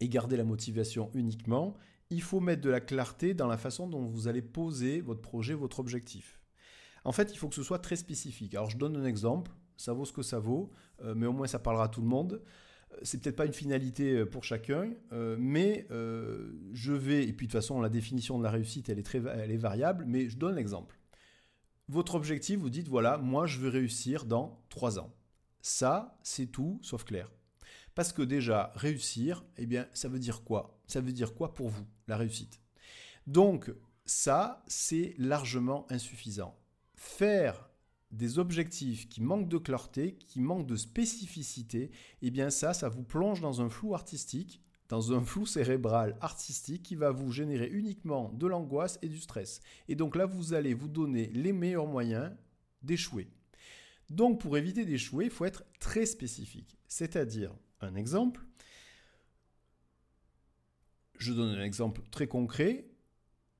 et 0.00 0.08
garder 0.08 0.36
la 0.36 0.44
motivation 0.44 1.10
uniquement, 1.14 1.76
il 2.10 2.22
faut 2.22 2.40
mettre 2.40 2.60
de 2.60 2.68
la 2.68 2.80
clarté 2.80 3.32
dans 3.32 3.46
la 3.46 3.56
façon 3.56 3.86
dont 3.86 4.04
vous 4.04 4.28
allez 4.28 4.42
poser 4.42 5.00
votre 5.00 5.22
projet, 5.22 5.54
votre 5.54 5.80
objectif. 5.80 6.40
En 7.04 7.12
fait, 7.12 7.32
il 7.32 7.38
faut 7.38 7.48
que 7.48 7.54
ce 7.54 7.62
soit 7.62 7.78
très 7.78 7.96
spécifique. 7.96 8.54
Alors 8.54 8.68
je 8.68 8.76
donne 8.76 8.96
un 8.96 9.04
exemple, 9.04 9.50
ça 9.76 9.92
vaut 9.92 10.04
ce 10.04 10.12
que 10.12 10.22
ça 10.22 10.38
vaut, 10.38 10.70
euh, 11.02 11.14
mais 11.14 11.26
au 11.26 11.32
moins 11.32 11.46
ça 11.46 11.58
parlera 11.58 11.84
à 11.84 11.88
tout 11.88 12.02
le 12.02 12.06
monde 12.06 12.42
c'est 13.02 13.20
peut-être 13.20 13.36
pas 13.36 13.46
une 13.46 13.52
finalité 13.52 14.12
euh, 14.12 14.26
pour 14.26 14.44
chacun, 14.44 14.92
euh, 15.12 15.36
mais 15.38 15.86
euh, 15.90 16.52
je 16.72 16.92
vais, 16.92 17.24
et 17.24 17.32
puis 17.32 17.46
de 17.46 17.52
toute 17.52 17.60
façon 17.60 17.80
la 17.80 17.88
définition 17.88 18.38
de 18.38 18.44
la 18.44 18.50
réussite 18.50 18.88
elle 18.88 18.98
est, 18.98 19.02
très, 19.02 19.22
elle 19.26 19.50
est 19.50 19.56
variable, 19.56 20.04
mais 20.06 20.28
je 20.28 20.36
donne 20.36 20.54
l'exemple. 20.54 20.98
Votre 21.88 22.14
objectif, 22.14 22.58
vous 22.58 22.70
dites 22.70 22.88
voilà, 22.88 23.18
moi 23.18 23.46
je 23.46 23.58
veux 23.58 23.68
réussir 23.68 24.24
dans 24.24 24.62
trois 24.68 24.98
ans. 24.98 25.14
Ça, 25.60 26.18
c'est 26.22 26.46
tout 26.46 26.78
sauf 26.82 27.04
clair. 27.04 27.30
Parce 27.94 28.12
que 28.12 28.22
déjà, 28.22 28.72
réussir, 28.74 29.44
eh 29.58 29.66
bien, 29.66 29.86
ça 29.92 30.08
veut 30.08 30.18
dire 30.18 30.42
quoi? 30.42 30.80
Ça 30.86 31.00
veut 31.00 31.12
dire 31.12 31.34
quoi 31.34 31.54
pour 31.54 31.68
vous, 31.68 31.86
la 32.08 32.16
réussite? 32.16 32.60
Donc, 33.26 33.70
ça, 34.04 34.64
c'est 34.66 35.14
largement 35.18 35.86
insuffisant. 35.90 36.58
Faire 36.94 37.68
des 38.12 38.38
objectifs 38.38 39.08
qui 39.08 39.22
manquent 39.22 39.48
de 39.48 39.58
clarté, 39.58 40.14
qui 40.14 40.40
manquent 40.40 40.66
de 40.66 40.76
spécificité, 40.76 41.90
eh 42.20 42.30
bien 42.30 42.50
ça, 42.50 42.74
ça 42.74 42.88
vous 42.88 43.02
plonge 43.02 43.40
dans 43.40 43.60
un 43.62 43.70
flou 43.70 43.94
artistique, 43.94 44.60
dans 44.88 45.12
un 45.14 45.24
flou 45.24 45.46
cérébral 45.46 46.16
artistique 46.20 46.82
qui 46.82 46.96
va 46.96 47.10
vous 47.10 47.32
générer 47.32 47.68
uniquement 47.68 48.30
de 48.34 48.46
l'angoisse 48.46 48.98
et 49.00 49.08
du 49.08 49.18
stress. 49.18 49.60
Et 49.88 49.94
donc 49.94 50.16
là, 50.16 50.26
vous 50.26 50.52
allez 50.52 50.74
vous 50.74 50.88
donner 50.88 51.28
les 51.28 51.52
meilleurs 51.52 51.86
moyens 51.86 52.30
d'échouer. 52.82 53.30
Donc 54.10 54.40
pour 54.40 54.58
éviter 54.58 54.84
d'échouer, 54.84 55.24
il 55.24 55.30
faut 55.30 55.46
être 55.46 55.64
très 55.80 56.04
spécifique. 56.04 56.78
C'est-à-dire, 56.86 57.54
un 57.80 57.94
exemple, 57.94 58.44
je 61.16 61.32
donne 61.32 61.56
un 61.56 61.64
exemple 61.64 62.02
très 62.10 62.26
concret, 62.26 62.90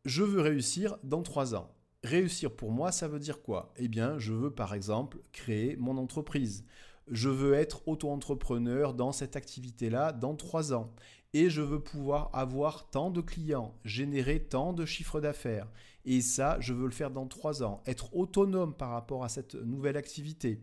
je 0.05 0.23
veux 0.23 0.41
réussir 0.41 0.99
dans 1.03 1.23
trois 1.23 1.55
ans. 1.55 1.75
Réussir 2.05 2.55
pour 2.57 2.73
moi, 2.73 2.91
ça 2.91 3.07
veut 3.07 3.21
dire 3.21 3.43
quoi? 3.43 3.73
Eh 3.77 3.87
bien, 3.87 4.19
je 4.19 4.33
veux 4.33 4.51
par 4.51 4.75
exemple 4.75 5.21
créer 5.33 5.77
mon 5.77 5.97
entreprise. 5.99 6.65
Je 7.09 7.29
veux 7.29 7.55
être 7.55 7.87
auto-entrepreneur 7.87 8.95
dans 8.95 9.13
cette 9.13 9.37
activité-là 9.37 10.13
dans 10.13 10.35
trois 10.35 10.73
ans. 10.73 10.93
Et 11.33 11.49
je 11.49 11.63
veux 11.63 11.81
pouvoir 11.81 12.31
avoir 12.33 12.91
tant 12.91 13.11
de 13.11 13.21
clients, 13.21 13.75
générer 13.85 14.43
tant 14.43 14.73
de 14.73 14.85
chiffres 14.85 15.21
d'affaires. 15.21 15.71
Et 16.05 16.21
ça, 16.21 16.59
je 16.61 16.73
veux 16.73 16.87
le 16.87 16.93
faire 16.93 17.11
dans 17.11 17.29
trois 17.29 17.63
ans. 17.63 17.83
Être 17.87 18.15
autonome 18.17 18.75
par 18.77 18.91
rapport 18.91 19.25
à 19.25 19.29
cette 19.29 19.55
nouvelle 19.55 19.97
activité. 19.97 20.61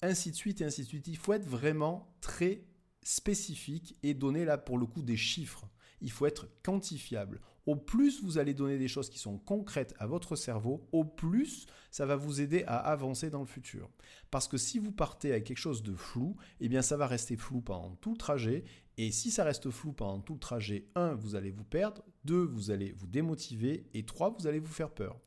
Ainsi 0.00 0.30
de 0.30 0.36
suite 0.36 0.62
et 0.62 0.64
ainsi 0.64 0.82
de 0.82 0.88
suite. 0.88 1.08
Il 1.08 1.18
faut 1.18 1.34
être 1.34 1.46
vraiment 1.46 2.14
très 2.22 2.64
spécifique 3.02 3.98
et 4.02 4.14
donner 4.14 4.46
là 4.46 4.56
pour 4.56 4.78
le 4.78 4.86
coup 4.86 5.02
des 5.02 5.18
chiffres. 5.18 5.68
Il 6.00 6.10
faut 6.10 6.26
être 6.26 6.48
quantifiable 6.62 7.40
au 7.66 7.76
plus 7.76 8.22
vous 8.22 8.38
allez 8.38 8.54
donner 8.54 8.78
des 8.78 8.88
choses 8.88 9.10
qui 9.10 9.18
sont 9.18 9.38
concrètes 9.38 9.94
à 9.98 10.06
votre 10.06 10.36
cerveau, 10.36 10.88
au 10.92 11.04
plus 11.04 11.66
ça 11.90 12.06
va 12.06 12.16
vous 12.16 12.40
aider 12.40 12.64
à 12.66 12.76
avancer 12.76 13.30
dans 13.30 13.40
le 13.40 13.46
futur. 13.46 13.90
Parce 14.30 14.48
que 14.48 14.56
si 14.56 14.78
vous 14.78 14.92
partez 14.92 15.32
avec 15.32 15.44
quelque 15.44 15.58
chose 15.58 15.82
de 15.82 15.94
flou, 15.94 16.36
eh 16.60 16.68
bien 16.68 16.82
ça 16.82 16.96
va 16.96 17.06
rester 17.06 17.36
flou 17.36 17.60
pendant 17.60 17.94
tout 17.96 18.12
le 18.12 18.18
trajet. 18.18 18.64
Et 18.96 19.12
si 19.12 19.30
ça 19.30 19.44
reste 19.44 19.70
flou 19.70 19.92
pendant 19.92 20.20
tout 20.20 20.34
le 20.34 20.40
trajet, 20.40 20.88
1, 20.94 21.14
vous 21.14 21.34
allez 21.34 21.50
vous 21.50 21.64
perdre, 21.64 22.02
2, 22.24 22.42
vous 22.42 22.70
allez 22.70 22.92
vous 22.92 23.06
démotiver, 23.06 23.86
et 23.94 24.04
3, 24.04 24.36
vous 24.38 24.46
allez 24.46 24.60
vous 24.60 24.72
faire 24.72 24.90
peur. 24.90 25.18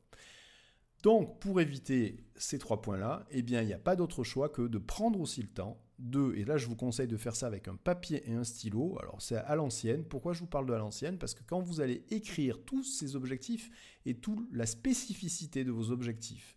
Donc, 1.02 1.38
pour 1.38 1.60
éviter 1.60 2.16
ces 2.34 2.58
trois 2.58 2.80
points-là, 2.80 3.26
eh 3.30 3.42
bien, 3.42 3.60
il 3.60 3.66
n'y 3.66 3.74
a 3.74 3.78
pas 3.78 3.94
d'autre 3.94 4.24
choix 4.24 4.48
que 4.48 4.62
de 4.62 4.78
prendre 4.78 5.20
aussi 5.20 5.42
le 5.42 5.48
temps 5.48 5.78
deux, 5.98 6.34
et 6.36 6.44
là 6.44 6.56
je 6.56 6.66
vous 6.66 6.76
conseille 6.76 7.06
de 7.06 7.16
faire 7.16 7.36
ça 7.36 7.46
avec 7.46 7.68
un 7.68 7.76
papier 7.76 8.28
et 8.28 8.34
un 8.34 8.44
stylo, 8.44 8.98
alors 9.00 9.22
c'est 9.22 9.36
à 9.36 9.54
l'ancienne. 9.54 10.04
Pourquoi 10.04 10.32
je 10.32 10.40
vous 10.40 10.46
parle 10.46 10.66
de 10.66 10.72
à 10.72 10.78
l'ancienne? 10.78 11.18
Parce 11.18 11.34
que 11.34 11.42
quand 11.46 11.60
vous 11.60 11.80
allez 11.80 12.04
écrire 12.10 12.58
tous 12.64 12.84
ces 12.84 13.16
objectifs 13.16 13.70
et 14.04 14.14
toute 14.14 14.46
la 14.52 14.66
spécificité 14.66 15.64
de 15.64 15.70
vos 15.70 15.90
objectifs, 15.90 16.56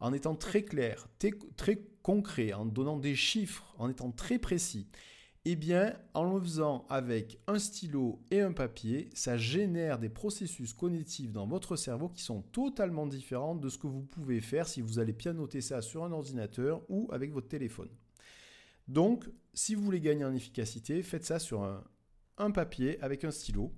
en 0.00 0.12
étant 0.12 0.34
très 0.34 0.62
clair, 0.62 1.08
très, 1.18 1.78
concret, 2.02 2.54
en 2.54 2.64
donnant 2.64 2.96
des 2.96 3.14
chiffres, 3.14 3.74
en 3.78 3.90
étant 3.90 4.10
très 4.10 4.38
précis, 4.38 4.88
eh 5.44 5.56
bien, 5.56 5.96
en 6.14 6.34
le 6.34 6.40
faisant 6.40 6.86
avec 6.88 7.38
un 7.46 7.58
stylo 7.58 8.22
et 8.30 8.40
un 8.40 8.52
papier, 8.52 9.10
ça 9.14 9.36
génère 9.36 9.98
des 9.98 10.08
processus 10.08 10.72
cognitifs 10.72 11.32
dans 11.32 11.46
votre 11.46 11.76
cerveau 11.76 12.08
qui 12.08 12.22
sont 12.22 12.42
totalement 12.42 13.06
différents 13.06 13.54
de 13.54 13.68
ce 13.68 13.78
que 13.78 13.86
vous 13.86 14.02
pouvez 14.02 14.40
faire 14.40 14.68
si 14.68 14.80
vous 14.80 14.98
allez 14.98 15.12
pianoter 15.12 15.60
ça 15.60 15.82
sur 15.82 16.04
un 16.04 16.12
ordinateur 16.12 16.82
ou 16.88 17.08
avec 17.12 17.32
votre 17.32 17.48
téléphone. 17.48 17.88
Donc, 18.90 19.30
si 19.54 19.76
vous 19.76 19.84
voulez 19.84 20.00
gagner 20.00 20.24
en 20.24 20.34
efficacité, 20.34 21.00
faites 21.04 21.24
ça 21.24 21.38
sur 21.38 21.62
un, 21.62 22.50
papier 22.50 23.00
avec 23.02 23.22
un 23.22 23.30
stylo. 23.30 23.72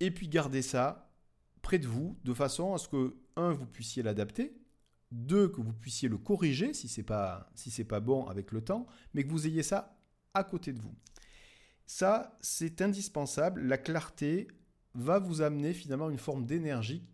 Et 0.00 0.10
puis 0.10 0.26
gardez 0.26 0.62
ça 0.62 1.12
près 1.60 1.78
de 1.78 1.86
vous 1.86 2.18
de 2.24 2.32
façon 2.32 2.72
à 2.72 2.78
ce 2.78 2.88
que, 2.88 3.14
un, 3.36 3.52
vous 3.52 3.66
puissiez 3.66 4.02
l'adapter, 4.02 4.56
deux, 5.10 5.48
que 5.48 5.60
vous 5.60 5.74
puissiez 5.74 6.08
le 6.08 6.16
corriger 6.16 6.72
si 6.72 6.88
c'est 6.88 7.02
pas 7.02 7.50
si 7.54 7.84
pas 7.84 8.00
bon 8.00 8.24
avec 8.26 8.52
le 8.52 8.62
temps, 8.62 8.86
mais 9.12 9.22
que 9.22 9.28
vous 9.28 9.46
ayez 9.46 9.62
ça 9.62 9.98
à 10.32 10.44
côté 10.44 10.72
de 10.72 10.80
vous. 10.80 10.94
Ça, 11.84 12.38
c'est 12.40 12.80
indispensable. 12.80 13.60
La 13.62 13.76
clarté 13.76 14.48
va 14.94 15.18
vous 15.18 15.42
amener 15.42 15.74
finalement 15.74 16.08
une 16.08 16.16
forme 16.16 16.46
d'énergie 16.46 17.06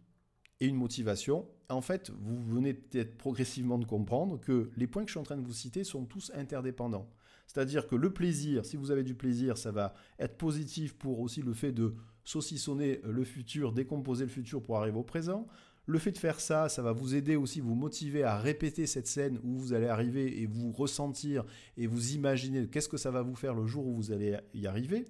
et 0.61 0.67
une 0.67 0.77
motivation. 0.77 1.49
En 1.71 1.83
fait, 1.83 2.11
vous 2.23 2.43
venez 2.43 2.73
peut-être 2.73 3.19
progressivement 3.19 3.79
de 3.79 3.85
comprendre 3.85 4.41
que 4.41 4.71
les 4.79 4.87
points 4.87 5.03
que 5.03 5.09
je 5.09 5.13
suis 5.13 5.21
en 5.21 5.25
train 5.25 5.37
de 5.37 5.47
vous 5.47 5.53
citer 5.53 5.85
sont 5.85 6.07
tous 6.07 6.33
interdépendants. 6.35 7.11
C'est-à-dire 7.47 7.87
que 7.87 7.95
le 7.95 8.11
plaisir, 8.11 8.65
si 8.65 8.79
vous 8.79 8.91
avez 8.91 9.03
du 9.03 9.15
plaisir, 9.15 9.59
ça 9.59 9.71
va 9.71 9.95
être 10.19 10.39
positif 10.39 10.95
pour 10.95 11.21
aussi 11.21 11.43
le 11.43 11.53
fait 11.53 11.73
de 11.73 11.95
saucissonner 12.25 13.01
le 13.05 13.23
futur, 13.23 13.73
décomposer 13.73 14.25
le 14.25 14.31
futur 14.31 14.63
pour 14.63 14.79
arriver 14.79 14.97
au 14.97 15.03
présent. 15.03 15.47
Le 15.85 15.99
fait 15.99 16.13
de 16.13 16.19
faire 16.19 16.41
ça, 16.41 16.71
ça 16.71 16.83
va 16.83 16.93
vous 16.93 17.15
aider 17.15 17.37
aussi, 17.37 17.61
vous 17.61 17.75
motiver 17.75 18.23
à 18.23 18.39
répéter 18.39 18.87
cette 18.87 19.07
scène 19.07 19.39
où 19.43 19.59
vous 19.59 19.75
allez 19.75 19.89
arriver 19.89 20.41
et 20.41 20.47
vous 20.47 20.73
ressentir 20.73 21.45
et 21.77 21.87
vous 21.87 22.13
imaginer 22.13 22.67
qu'est-ce 22.67 22.89
que 22.89 22.99
ça 22.99 23.11
va 23.11 23.21
vous 23.21 23.35
faire 23.35 23.55
le 23.55 23.67
jour 23.67 23.87
où 23.87 23.95
vous 23.95 24.13
allez 24.13 24.39
y 24.55 24.67
arriver. 24.67 25.07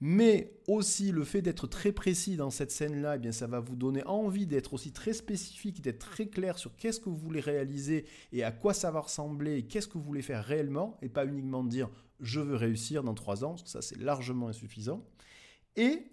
Mais 0.00 0.58
aussi 0.66 1.12
le 1.12 1.24
fait 1.24 1.40
d'être 1.40 1.66
très 1.66 1.92
précis 1.92 2.36
dans 2.36 2.50
cette 2.50 2.70
scène-là, 2.70 3.16
eh 3.16 3.18
bien 3.18 3.32
ça 3.32 3.46
va 3.46 3.60
vous 3.60 3.76
donner 3.76 4.04
envie 4.04 4.46
d'être 4.46 4.74
aussi 4.74 4.92
très 4.92 5.12
spécifique, 5.12 5.80
d'être 5.80 6.10
très 6.10 6.26
clair 6.26 6.58
sur 6.58 6.76
qu'est-ce 6.76 7.00
que 7.00 7.08
vous 7.08 7.16
voulez 7.16 7.40
réaliser 7.40 8.04
et 8.32 8.42
à 8.42 8.50
quoi 8.50 8.74
ça 8.74 8.90
va 8.90 9.00
ressembler, 9.00 9.62
qu'est-ce 9.66 9.88
que 9.88 9.94
vous 9.94 10.04
voulez 10.04 10.22
faire 10.22 10.44
réellement, 10.44 10.98
et 11.00 11.08
pas 11.08 11.24
uniquement 11.24 11.64
dire 11.64 11.88
je 12.20 12.40
veux 12.40 12.56
réussir 12.56 13.02
dans 13.02 13.14
trois 13.14 13.44
ans, 13.44 13.50
parce 13.50 13.62
que 13.62 13.68
ça 13.68 13.82
c'est 13.82 13.98
largement 13.98 14.48
insuffisant. 14.48 15.04
Et 15.76 16.04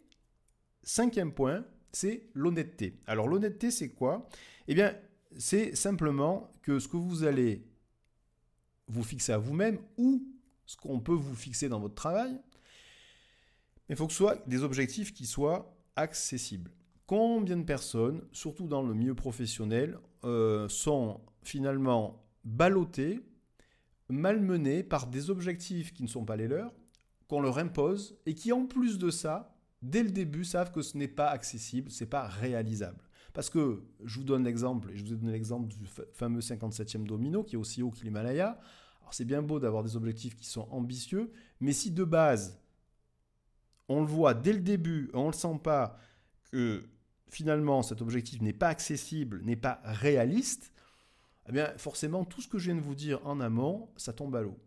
cinquième 0.83 1.33
point, 1.33 1.65
c'est 1.91 2.29
l'honnêteté. 2.33 2.99
Alors 3.07 3.27
l'honnêteté, 3.27 3.71
c'est 3.71 3.89
quoi? 3.89 4.27
Eh 4.67 4.73
bien, 4.73 4.95
c'est 5.37 5.75
simplement 5.75 6.53
que 6.61 6.79
ce 6.79 6.87
que 6.87 6.97
vous 6.97 7.23
allez 7.23 7.67
vous 8.87 9.03
fixer 9.03 9.31
à 9.31 9.37
vous-même 9.37 9.79
ou 9.97 10.27
ce 10.65 10.77
qu'on 10.77 10.99
peut 10.99 11.13
vous 11.13 11.35
fixer 11.35 11.69
dans 11.69 11.79
votre 11.79 11.95
travail, 11.95 12.39
il 13.91 13.97
faut 13.97 14.07
que 14.07 14.13
ce 14.13 14.17
soit 14.17 14.41
des 14.47 14.63
objectifs 14.63 15.13
qui 15.13 15.25
soient 15.25 15.75
accessibles. 15.95 16.71
Combien 17.05 17.57
de 17.57 17.63
personnes, 17.63 18.21
surtout 18.31 18.67
dans 18.67 18.81
le 18.81 18.93
milieu 18.93 19.15
professionnel, 19.15 19.99
euh, 20.23 20.69
sont 20.69 21.19
finalement 21.43 22.23
ballottées, 22.43 23.19
malmenées 24.09 24.83
par 24.83 25.07
des 25.07 25.29
objectifs 25.29 25.93
qui 25.93 26.03
ne 26.03 26.07
sont 26.07 26.25
pas 26.25 26.37
les 26.37 26.47
leurs, 26.47 26.73
qu'on 27.27 27.41
leur 27.41 27.57
impose 27.57 28.17
et 28.25 28.33
qui 28.33 28.51
en 28.51 28.65
plus 28.65 28.97
de 28.97 29.09
ça 29.09 29.51
dès 29.81 30.03
le 30.03 30.11
début, 30.11 30.45
savent 30.45 30.71
que 30.71 30.81
ce 30.81 30.97
n'est 30.97 31.07
pas 31.07 31.29
accessible, 31.29 31.91
ce 31.91 32.03
n'est 32.03 32.09
pas 32.09 32.27
réalisable. 32.27 33.03
Parce 33.33 33.49
que, 33.49 33.83
je 34.03 34.19
vous 34.19 34.25
donne 34.25 34.43
l'exemple, 34.43 34.91
et 34.91 34.97
je 34.97 35.03
vous 35.03 35.13
ai 35.13 35.15
donné 35.15 35.31
l'exemple 35.31 35.67
du 35.67 35.77
fameux 36.13 36.41
57e 36.41 37.05
domino, 37.05 37.43
qui 37.43 37.55
est 37.55 37.57
aussi 37.57 37.81
haut 37.81 37.89
que 37.89 38.03
l'Himalaya. 38.03 38.59
Alors 39.01 39.13
c'est 39.13 39.25
bien 39.25 39.41
beau 39.41 39.59
d'avoir 39.59 39.83
des 39.83 39.95
objectifs 39.95 40.35
qui 40.35 40.45
sont 40.45 40.67
ambitieux, 40.69 41.31
mais 41.59 41.73
si 41.73 41.91
de 41.91 42.03
base, 42.03 42.61
on 43.91 44.01
le 44.01 44.07
voit 44.07 44.33
dès 44.33 44.53
le 44.53 44.59
début, 44.59 45.09
on 45.13 45.27
ne 45.27 45.31
le 45.31 45.33
sent 45.33 45.59
pas, 45.63 45.97
que 46.51 46.83
finalement 47.29 47.81
cet 47.81 48.01
objectif 48.01 48.41
n'est 48.41 48.53
pas 48.53 48.67
accessible, 48.67 49.41
n'est 49.43 49.55
pas 49.55 49.79
réaliste, 49.83 50.73
eh 51.49 51.51
bien 51.51 51.71
forcément 51.77 52.25
tout 52.25 52.41
ce 52.41 52.47
que 52.47 52.59
je 52.59 52.65
viens 52.71 52.75
de 52.75 52.85
vous 52.85 52.95
dire 52.95 53.19
en 53.25 53.39
amont, 53.39 53.89
ça 53.97 54.13
tombe 54.13 54.35
à 54.35 54.41
l'eau. 54.41 54.57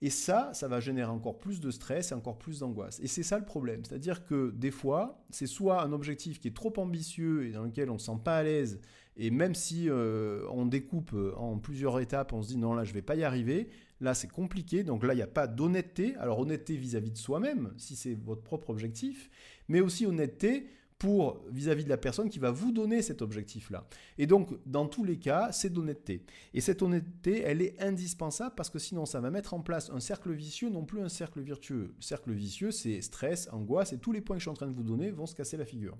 Et 0.00 0.10
ça, 0.10 0.50
ça 0.54 0.68
va 0.68 0.78
générer 0.78 1.10
encore 1.10 1.38
plus 1.38 1.60
de 1.60 1.72
stress 1.72 2.12
et 2.12 2.14
encore 2.14 2.38
plus 2.38 2.60
d'angoisse. 2.60 3.00
Et 3.00 3.08
c'est 3.08 3.24
ça 3.24 3.36
le 3.36 3.44
problème. 3.44 3.84
C'est-à-dire 3.84 4.24
que 4.24 4.52
des 4.52 4.70
fois, 4.70 5.24
c'est 5.30 5.48
soit 5.48 5.82
un 5.82 5.92
objectif 5.92 6.38
qui 6.38 6.46
est 6.46 6.54
trop 6.54 6.72
ambitieux 6.76 7.46
et 7.46 7.50
dans 7.50 7.64
lequel 7.64 7.90
on 7.90 7.94
ne 7.94 7.98
se 7.98 8.06
sent 8.06 8.20
pas 8.22 8.38
à 8.38 8.42
l'aise, 8.44 8.80
et 9.16 9.32
même 9.32 9.56
si 9.56 9.90
euh, 9.90 10.46
on 10.50 10.66
découpe 10.66 11.14
en 11.36 11.58
plusieurs 11.58 11.98
étapes, 11.98 12.32
on 12.32 12.42
se 12.42 12.48
dit 12.48 12.56
non, 12.56 12.74
là, 12.74 12.84
je 12.84 12.90
ne 12.90 12.94
vais 12.94 13.02
pas 13.02 13.16
y 13.16 13.24
arriver. 13.24 13.68
Là, 14.00 14.14
c'est 14.14 14.28
compliqué. 14.28 14.84
Donc 14.84 15.04
là, 15.04 15.14
il 15.14 15.16
n'y 15.16 15.22
a 15.22 15.26
pas 15.26 15.46
d'honnêteté. 15.46 16.14
Alors 16.16 16.38
honnêteté 16.38 16.76
vis-à-vis 16.76 17.10
de 17.10 17.18
soi-même, 17.18 17.72
si 17.76 17.96
c'est 17.96 18.14
votre 18.14 18.42
propre 18.42 18.70
objectif, 18.70 19.30
mais 19.68 19.80
aussi 19.80 20.06
honnêteté 20.06 20.68
vis-à-vis 21.50 21.84
de 21.84 21.88
la 21.88 21.96
personne 21.96 22.28
qui 22.28 22.38
va 22.38 22.50
vous 22.50 22.72
donner 22.72 23.02
cet 23.02 23.22
objectif-là. 23.22 23.86
Et 24.18 24.26
donc, 24.26 24.50
dans 24.66 24.86
tous 24.86 25.04
les 25.04 25.18
cas, 25.18 25.52
c'est 25.52 25.72
d'honnêteté. 25.72 26.24
Et 26.54 26.60
cette 26.60 26.82
honnêteté, 26.82 27.42
elle 27.42 27.62
est 27.62 27.80
indispensable 27.80 28.54
parce 28.56 28.68
que 28.68 28.80
sinon, 28.80 29.06
ça 29.06 29.20
va 29.20 29.30
mettre 29.30 29.54
en 29.54 29.60
place 29.60 29.90
un 29.90 30.00
cercle 30.00 30.32
vicieux, 30.32 30.70
non 30.70 30.84
plus 30.84 31.00
un 31.00 31.08
cercle 31.08 31.40
vertueux. 31.40 31.94
Le 31.96 32.02
cercle 32.02 32.32
vicieux, 32.32 32.72
c'est 32.72 33.00
stress, 33.00 33.48
angoisse, 33.52 33.92
et 33.92 33.98
tous 33.98 34.12
les 34.12 34.20
points 34.20 34.36
que 34.36 34.40
je 34.40 34.44
suis 34.44 34.50
en 34.50 34.54
train 34.54 34.66
de 34.66 34.74
vous 34.74 34.82
donner 34.82 35.10
vont 35.10 35.26
se 35.26 35.36
casser 35.36 35.56
la 35.56 35.64
figure. 35.64 35.96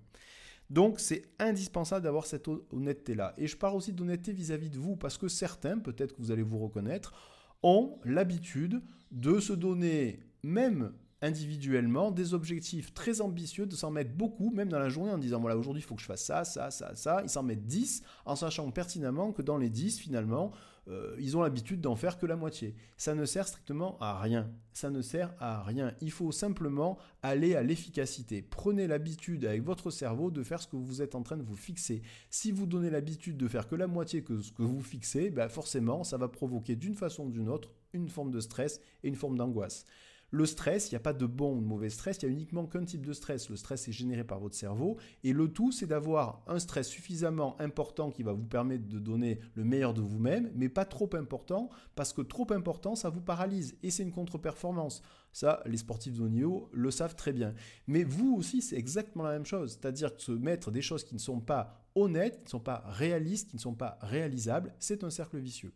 Donc, 0.68 0.98
c'est 0.98 1.22
indispensable 1.38 2.02
d'avoir 2.02 2.26
cette 2.26 2.48
honnêteté-là. 2.48 3.34
Et 3.38 3.46
je 3.46 3.56
parle 3.56 3.76
aussi 3.76 3.92
d'honnêteté 3.92 4.32
vis-à-vis 4.32 4.68
de 4.68 4.78
vous 4.78 4.96
parce 4.96 5.16
que 5.16 5.28
certains, 5.28 5.78
peut-être 5.78 6.14
que 6.14 6.20
vous 6.20 6.32
allez 6.32 6.42
vous 6.42 6.58
reconnaître, 6.58 7.14
ont 7.62 7.98
l'habitude 8.04 8.82
de 9.10 9.40
se 9.40 9.52
donner, 9.52 10.20
même 10.42 10.92
individuellement 11.20 12.10
des 12.10 12.32
objectifs 12.34 12.94
très 12.94 13.20
ambitieux, 13.20 13.66
de 13.66 13.74
s'en 13.74 13.90
mettre 13.90 14.12
beaucoup, 14.12 14.50
même 14.50 14.68
dans 14.68 14.78
la 14.78 14.88
journée, 14.88 15.10
en 15.10 15.18
disant 15.18 15.40
voilà, 15.40 15.56
aujourd'hui, 15.56 15.82
il 15.82 15.86
faut 15.86 15.96
que 15.96 16.00
je 16.00 16.06
fasse 16.06 16.24
ça, 16.24 16.44
ça, 16.44 16.70
ça, 16.70 16.94
ça. 16.94 17.20
Ils 17.24 17.28
s'en 17.28 17.42
mettent 17.42 17.66
10, 17.66 18.02
en 18.24 18.36
sachant 18.36 18.70
pertinemment 18.70 19.32
que 19.32 19.42
dans 19.42 19.58
les 19.58 19.70
10, 19.70 19.98
finalement, 19.98 20.52
euh, 20.88 21.16
ils 21.18 21.36
ont 21.36 21.42
l'habitude 21.42 21.80
d'en 21.80 21.96
faire 21.96 22.18
que 22.18 22.26
la 22.26 22.36
moitié. 22.36 22.74
Ça 22.96 23.14
ne 23.14 23.24
sert 23.24 23.46
strictement 23.46 23.98
à 24.00 24.20
rien. 24.20 24.50
Ça 24.72 24.90
ne 24.90 25.02
sert 25.02 25.34
à 25.38 25.62
rien. 25.62 25.94
Il 26.00 26.10
faut 26.10 26.32
simplement 26.32 26.98
aller 27.22 27.54
à 27.54 27.62
l'efficacité. 27.62 28.42
Prenez 28.42 28.86
l'habitude 28.86 29.44
avec 29.44 29.62
votre 29.62 29.90
cerveau 29.90 30.30
de 30.30 30.42
faire 30.42 30.62
ce 30.62 30.68
que 30.68 30.76
vous 30.76 31.02
êtes 31.02 31.14
en 31.14 31.22
train 31.22 31.36
de 31.36 31.42
vous 31.42 31.56
fixer. 31.56 32.02
Si 32.30 32.52
vous 32.52 32.66
donnez 32.66 32.90
l'habitude 32.90 33.36
de 33.36 33.48
faire 33.48 33.68
que 33.68 33.74
la 33.74 33.86
moitié 33.86 34.22
que 34.22 34.40
ce 34.40 34.52
que 34.52 34.62
vous 34.62 34.82
fixez, 34.82 35.30
ben 35.30 35.48
forcément, 35.48 36.04
ça 36.04 36.16
va 36.16 36.28
provoquer 36.28 36.76
d'une 36.76 36.94
façon 36.94 37.24
ou 37.24 37.30
d'une 37.30 37.48
autre 37.48 37.70
une 37.92 38.08
forme 38.08 38.30
de 38.30 38.40
stress 38.40 38.80
et 39.02 39.08
une 39.08 39.16
forme 39.16 39.36
d'angoisse. 39.36 39.84
Le 40.30 40.44
stress, 40.44 40.90
il 40.90 40.94
n'y 40.94 40.96
a 40.96 41.00
pas 41.00 41.14
de 41.14 41.24
bon 41.24 41.56
ou 41.56 41.60
de 41.60 41.66
mauvais 41.66 41.88
stress, 41.88 42.18
il 42.18 42.26
y 42.26 42.28
a 42.28 42.30
uniquement 42.30 42.66
qu'un 42.66 42.84
type 42.84 43.06
de 43.06 43.12
stress. 43.12 43.48
Le 43.48 43.56
stress 43.56 43.88
est 43.88 43.92
généré 43.92 44.24
par 44.24 44.40
votre 44.40 44.54
cerveau 44.54 44.98
et 45.24 45.32
le 45.32 45.48
tout, 45.48 45.72
c'est 45.72 45.86
d'avoir 45.86 46.42
un 46.46 46.58
stress 46.58 46.86
suffisamment 46.88 47.58
important 47.60 48.10
qui 48.10 48.22
va 48.22 48.32
vous 48.32 48.44
permettre 48.44 48.86
de 48.86 48.98
donner 48.98 49.40
le 49.54 49.64
meilleur 49.64 49.94
de 49.94 50.02
vous-même, 50.02 50.50
mais 50.54 50.68
pas 50.68 50.84
trop 50.84 51.08
important 51.14 51.70
parce 51.94 52.12
que 52.12 52.20
trop 52.20 52.46
important, 52.52 52.94
ça 52.94 53.08
vous 53.08 53.22
paralyse 53.22 53.76
et 53.82 53.90
c'est 53.90 54.02
une 54.02 54.12
contre-performance. 54.12 55.02
Ça, 55.32 55.62
les 55.66 55.76
sportifs 55.78 56.16
de 56.16 56.22
haut 56.22 56.28
niveau 56.28 56.68
le 56.72 56.90
savent 56.90 57.16
très 57.16 57.32
bien. 57.32 57.54
Mais 57.86 58.04
vous 58.04 58.34
aussi, 58.36 58.60
c'est 58.60 58.76
exactement 58.76 59.24
la 59.24 59.32
même 59.32 59.46
chose. 59.46 59.78
C'est-à-dire 59.80 60.10
se 60.18 60.32
mettre 60.32 60.70
des 60.70 60.82
choses 60.82 61.04
qui 61.04 61.14
ne 61.14 61.20
sont 61.20 61.40
pas 61.40 61.86
honnêtes, 61.94 62.38
qui 62.38 62.44
ne 62.44 62.50
sont 62.50 62.60
pas 62.60 62.84
réalistes, 62.86 63.48
qui 63.48 63.56
ne 63.56 63.60
sont 63.60 63.74
pas 63.74 63.98
réalisables, 64.02 64.74
c'est 64.78 65.04
un 65.04 65.10
cercle 65.10 65.38
vicieux 65.38 65.72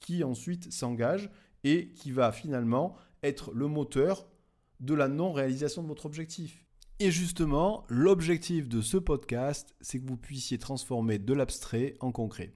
qui 0.00 0.22
ensuite 0.24 0.72
s'engage 0.72 1.30
et 1.64 1.88
qui 1.88 2.12
va 2.12 2.32
finalement 2.32 2.96
être 3.22 3.52
le 3.52 3.66
moteur 3.66 4.26
de 4.80 4.94
la 4.94 5.08
non-réalisation 5.08 5.82
de 5.82 5.88
votre 5.88 6.06
objectif. 6.06 6.66
Et 6.98 7.10
justement, 7.10 7.84
l'objectif 7.88 8.68
de 8.68 8.80
ce 8.80 8.96
podcast, 8.96 9.74
c'est 9.80 10.00
que 10.00 10.06
vous 10.06 10.16
puissiez 10.16 10.58
transformer 10.58 11.18
de 11.18 11.34
l'abstrait 11.34 11.94
en 12.00 12.10
concret. 12.10 12.54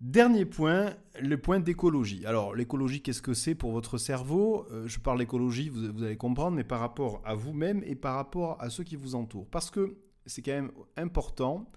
Dernier 0.00 0.44
point, 0.44 0.94
le 1.20 1.38
point 1.38 1.58
d'écologie. 1.58 2.24
Alors 2.24 2.54
l'écologie, 2.54 3.02
qu'est-ce 3.02 3.20
que 3.20 3.34
c'est 3.34 3.56
pour 3.56 3.72
votre 3.72 3.98
cerveau? 3.98 4.66
Euh, 4.70 4.86
Je 4.86 5.00
parle 5.00 5.18
d'écologie, 5.18 5.68
vous, 5.68 5.92
vous, 5.92 6.04
allez 6.04 6.16
comprendre, 6.16 6.56
mais 6.56 6.64
par 6.64 6.80
rapport 6.80 7.20
à 7.24 7.34
vous-même 7.34 7.82
et 7.84 7.96
par 7.96 8.14
rapport 8.14 8.62
à 8.62 8.70
ceux 8.70 8.84
qui 8.84 8.96
vous 8.96 9.16
entourent. 9.16 9.48
Parce 9.48 9.70
que 9.70 9.98
c'est 10.24 10.40
quand 10.40 10.52
même 10.52 10.70
important 10.96 11.70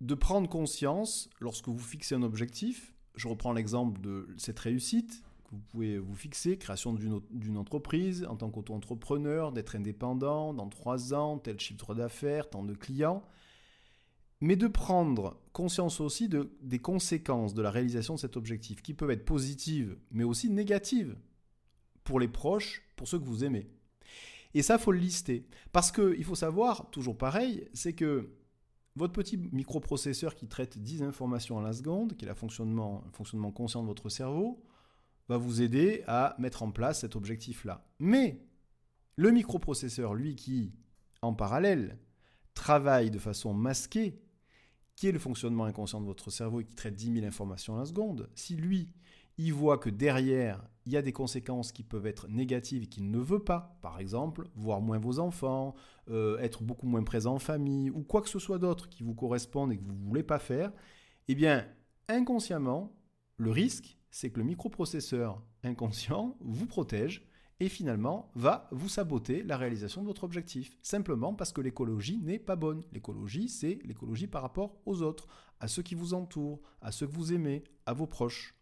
de 0.00 0.14
prendre 0.14 0.48
conscience, 0.48 1.28
lorsque 1.38 1.68
vous 1.68 1.78
fixez 1.78 2.14
un 2.14 2.22
objectif, 2.22 2.94
je 3.14 3.28
reprends 3.28 3.52
l'exemple 3.52 4.00
de 4.00 4.26
cette 4.38 4.58
réussite, 4.58 5.22
vous 5.54 5.60
pouvez 5.70 5.98
vous 5.98 6.14
fixer, 6.14 6.58
création 6.58 6.92
d'une 6.92 7.56
entreprise 7.56 8.26
en 8.28 8.36
tant 8.36 8.50
qu'auto-entrepreneur, 8.50 9.52
d'être 9.52 9.76
indépendant 9.76 10.52
dans 10.52 10.68
trois 10.68 11.14
ans, 11.14 11.38
tel 11.38 11.60
chiffre 11.60 11.94
d'affaires, 11.94 12.50
tant 12.50 12.64
de 12.64 12.74
clients, 12.74 13.22
mais 14.40 14.56
de 14.56 14.66
prendre 14.66 15.40
conscience 15.52 16.00
aussi 16.00 16.28
de, 16.28 16.50
des 16.60 16.80
conséquences 16.80 17.54
de 17.54 17.62
la 17.62 17.70
réalisation 17.70 18.14
de 18.14 18.20
cet 18.20 18.36
objectif, 18.36 18.82
qui 18.82 18.94
peuvent 18.94 19.10
être 19.10 19.24
positives, 19.24 19.96
mais 20.10 20.24
aussi 20.24 20.50
négatives 20.50 21.16
pour 22.02 22.20
les 22.20 22.28
proches, 22.28 22.82
pour 22.96 23.08
ceux 23.08 23.18
que 23.18 23.24
vous 23.24 23.44
aimez. 23.44 23.68
Et 24.52 24.62
ça, 24.62 24.78
faut 24.78 24.92
le 24.92 24.98
lister. 24.98 25.46
Parce 25.72 25.90
qu'il 25.90 26.24
faut 26.24 26.34
savoir, 26.34 26.90
toujours 26.90 27.16
pareil, 27.16 27.68
c'est 27.72 27.92
que 27.92 28.30
votre 28.96 29.12
petit 29.12 29.36
microprocesseur 29.36 30.34
qui 30.34 30.46
traite 30.46 30.78
10 30.78 31.02
informations 31.02 31.58
à 31.58 31.62
la 31.62 31.72
seconde, 31.72 32.16
qui 32.16 32.24
est 32.24 32.28
le 32.28 32.34
fonctionnement, 32.34 33.02
fonctionnement 33.12 33.50
conscient 33.50 33.82
de 33.82 33.88
votre 33.88 34.08
cerveau, 34.08 34.62
va 35.28 35.36
vous 35.36 35.62
aider 35.62 36.02
à 36.06 36.34
mettre 36.38 36.62
en 36.62 36.70
place 36.70 37.00
cet 37.00 37.16
objectif-là. 37.16 37.86
Mais 37.98 38.40
le 39.16 39.30
microprocesseur, 39.30 40.14
lui, 40.14 40.34
qui, 40.36 40.74
en 41.22 41.34
parallèle, 41.34 41.98
travaille 42.54 43.10
de 43.10 43.18
façon 43.18 43.54
masquée, 43.54 44.20
qui 44.96 45.08
est 45.08 45.12
le 45.12 45.18
fonctionnement 45.18 45.64
inconscient 45.64 46.00
de 46.00 46.06
votre 46.06 46.30
cerveau 46.30 46.60
et 46.60 46.64
qui 46.64 46.74
traite 46.74 46.94
10 46.94 47.14
000 47.14 47.26
informations 47.26 47.76
à 47.76 47.80
la 47.80 47.86
seconde, 47.86 48.28
si 48.34 48.56
lui, 48.56 48.92
il 49.38 49.52
voit 49.52 49.78
que 49.78 49.90
derrière, 49.90 50.62
il 50.86 50.92
y 50.92 50.96
a 50.96 51.02
des 51.02 51.12
conséquences 51.12 51.72
qui 51.72 51.82
peuvent 51.82 52.06
être 52.06 52.28
négatives 52.28 52.84
et 52.84 52.86
qu'il 52.86 53.10
ne 53.10 53.18
veut 53.18 53.42
pas. 53.42 53.76
Par 53.82 53.98
exemple, 53.98 54.48
voir 54.54 54.80
moins 54.80 54.98
vos 54.98 55.18
enfants, 55.18 55.74
euh, 56.10 56.38
être 56.38 56.62
beaucoup 56.62 56.86
moins 56.86 57.02
présent 57.02 57.34
en 57.34 57.38
famille, 57.38 57.90
ou 57.90 58.02
quoi 58.02 58.22
que 58.22 58.28
ce 58.28 58.38
soit 58.38 58.58
d'autre 58.58 58.88
qui 58.88 59.02
vous 59.02 59.14
corresponde 59.14 59.72
et 59.72 59.78
que 59.78 59.82
vous 59.82 59.92
ne 59.92 60.04
voulez 60.04 60.22
pas 60.22 60.38
faire, 60.38 60.72
eh 61.26 61.34
bien, 61.34 61.66
inconsciemment, 62.08 62.94
le 63.38 63.50
risque, 63.50 63.96
c'est 64.14 64.30
que 64.30 64.38
le 64.38 64.44
microprocesseur 64.44 65.42
inconscient 65.64 66.36
vous 66.38 66.66
protège 66.66 67.26
et 67.58 67.68
finalement 67.68 68.30
va 68.36 68.68
vous 68.70 68.88
saboter 68.88 69.42
la 69.42 69.56
réalisation 69.56 70.02
de 70.02 70.06
votre 70.06 70.22
objectif. 70.22 70.78
Simplement 70.82 71.34
parce 71.34 71.50
que 71.50 71.60
l'écologie 71.60 72.18
n'est 72.18 72.38
pas 72.38 72.54
bonne. 72.54 72.84
L'écologie, 72.92 73.48
c'est 73.48 73.80
l'écologie 73.84 74.28
par 74.28 74.42
rapport 74.42 74.76
aux 74.86 75.02
autres, 75.02 75.26
à 75.58 75.66
ceux 75.66 75.82
qui 75.82 75.96
vous 75.96 76.14
entourent, 76.14 76.60
à 76.80 76.92
ceux 76.92 77.08
que 77.08 77.12
vous 77.12 77.32
aimez, 77.32 77.64
à 77.86 77.92
vos 77.92 78.06
proches. 78.06 78.54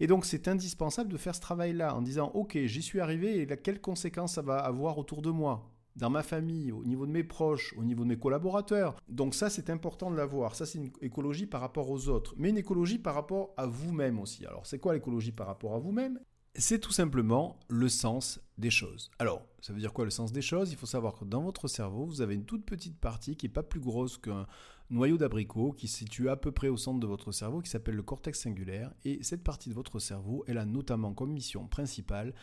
Et 0.00 0.08
donc 0.08 0.24
c'est 0.24 0.48
indispensable 0.48 1.12
de 1.12 1.16
faire 1.16 1.36
ce 1.36 1.42
travail-là 1.42 1.94
en 1.94 2.02
disant, 2.02 2.32
ok, 2.34 2.58
j'y 2.64 2.82
suis 2.82 2.98
arrivé 2.98 3.40
et 3.40 3.46
quelles 3.46 3.80
conséquences 3.80 4.34
ça 4.34 4.42
va 4.42 4.58
avoir 4.58 4.98
autour 4.98 5.22
de 5.22 5.30
moi? 5.30 5.77
Dans 5.98 6.10
ma 6.10 6.22
famille, 6.22 6.72
au 6.72 6.84
niveau 6.84 7.06
de 7.06 7.12
mes 7.12 7.24
proches, 7.24 7.74
au 7.76 7.84
niveau 7.84 8.04
de 8.04 8.08
mes 8.08 8.18
collaborateurs. 8.18 8.96
Donc 9.08 9.34
ça, 9.34 9.50
c'est 9.50 9.68
important 9.68 10.10
de 10.10 10.16
l'avoir. 10.16 10.54
Ça, 10.54 10.64
c'est 10.64 10.78
une 10.78 10.90
écologie 11.00 11.46
par 11.46 11.60
rapport 11.60 11.90
aux 11.90 12.08
autres, 12.08 12.34
mais 12.36 12.50
une 12.50 12.58
écologie 12.58 12.98
par 12.98 13.14
rapport 13.14 13.52
à 13.56 13.66
vous-même 13.66 14.20
aussi. 14.20 14.46
Alors, 14.46 14.64
c'est 14.64 14.78
quoi 14.78 14.94
l'écologie 14.94 15.32
par 15.32 15.48
rapport 15.48 15.74
à 15.74 15.78
vous-même? 15.78 16.20
C'est 16.54 16.80
tout 16.80 16.92
simplement 16.92 17.58
le 17.68 17.88
sens 17.88 18.40
des 18.56 18.70
choses. 18.70 19.10
Alors, 19.18 19.44
ça 19.60 19.72
veut 19.72 19.80
dire 19.80 19.92
quoi 19.92 20.04
le 20.04 20.10
sens 20.10 20.32
des 20.32 20.42
choses? 20.42 20.72
Il 20.72 20.76
faut 20.76 20.86
savoir 20.86 21.14
que 21.14 21.24
dans 21.24 21.42
votre 21.42 21.68
cerveau, 21.68 22.06
vous 22.06 22.20
avez 22.20 22.34
une 22.34 22.46
toute 22.46 22.64
petite 22.64 22.98
partie 22.98 23.36
qui 23.36 23.46
n'est 23.46 23.52
pas 23.52 23.62
plus 23.62 23.80
grosse 23.80 24.18
qu'un 24.18 24.46
noyau 24.90 25.18
d'abricot, 25.18 25.72
qui 25.72 25.86
se 25.86 25.98
situe 25.98 26.28
à 26.28 26.36
peu 26.36 26.50
près 26.50 26.68
au 26.68 26.76
centre 26.76 26.98
de 27.00 27.06
votre 27.06 27.30
cerveau, 27.30 27.60
qui 27.60 27.70
s'appelle 27.70 27.94
le 27.94 28.02
cortex 28.02 28.40
singulaire. 28.40 28.92
Et 29.04 29.22
cette 29.22 29.44
partie 29.44 29.68
de 29.68 29.74
votre 29.74 29.98
cerveau, 29.98 30.44
elle 30.46 30.58
a 30.58 30.64
notamment 30.64 31.12
comme 31.12 31.32
mission 31.32 31.66
principale 31.68 32.34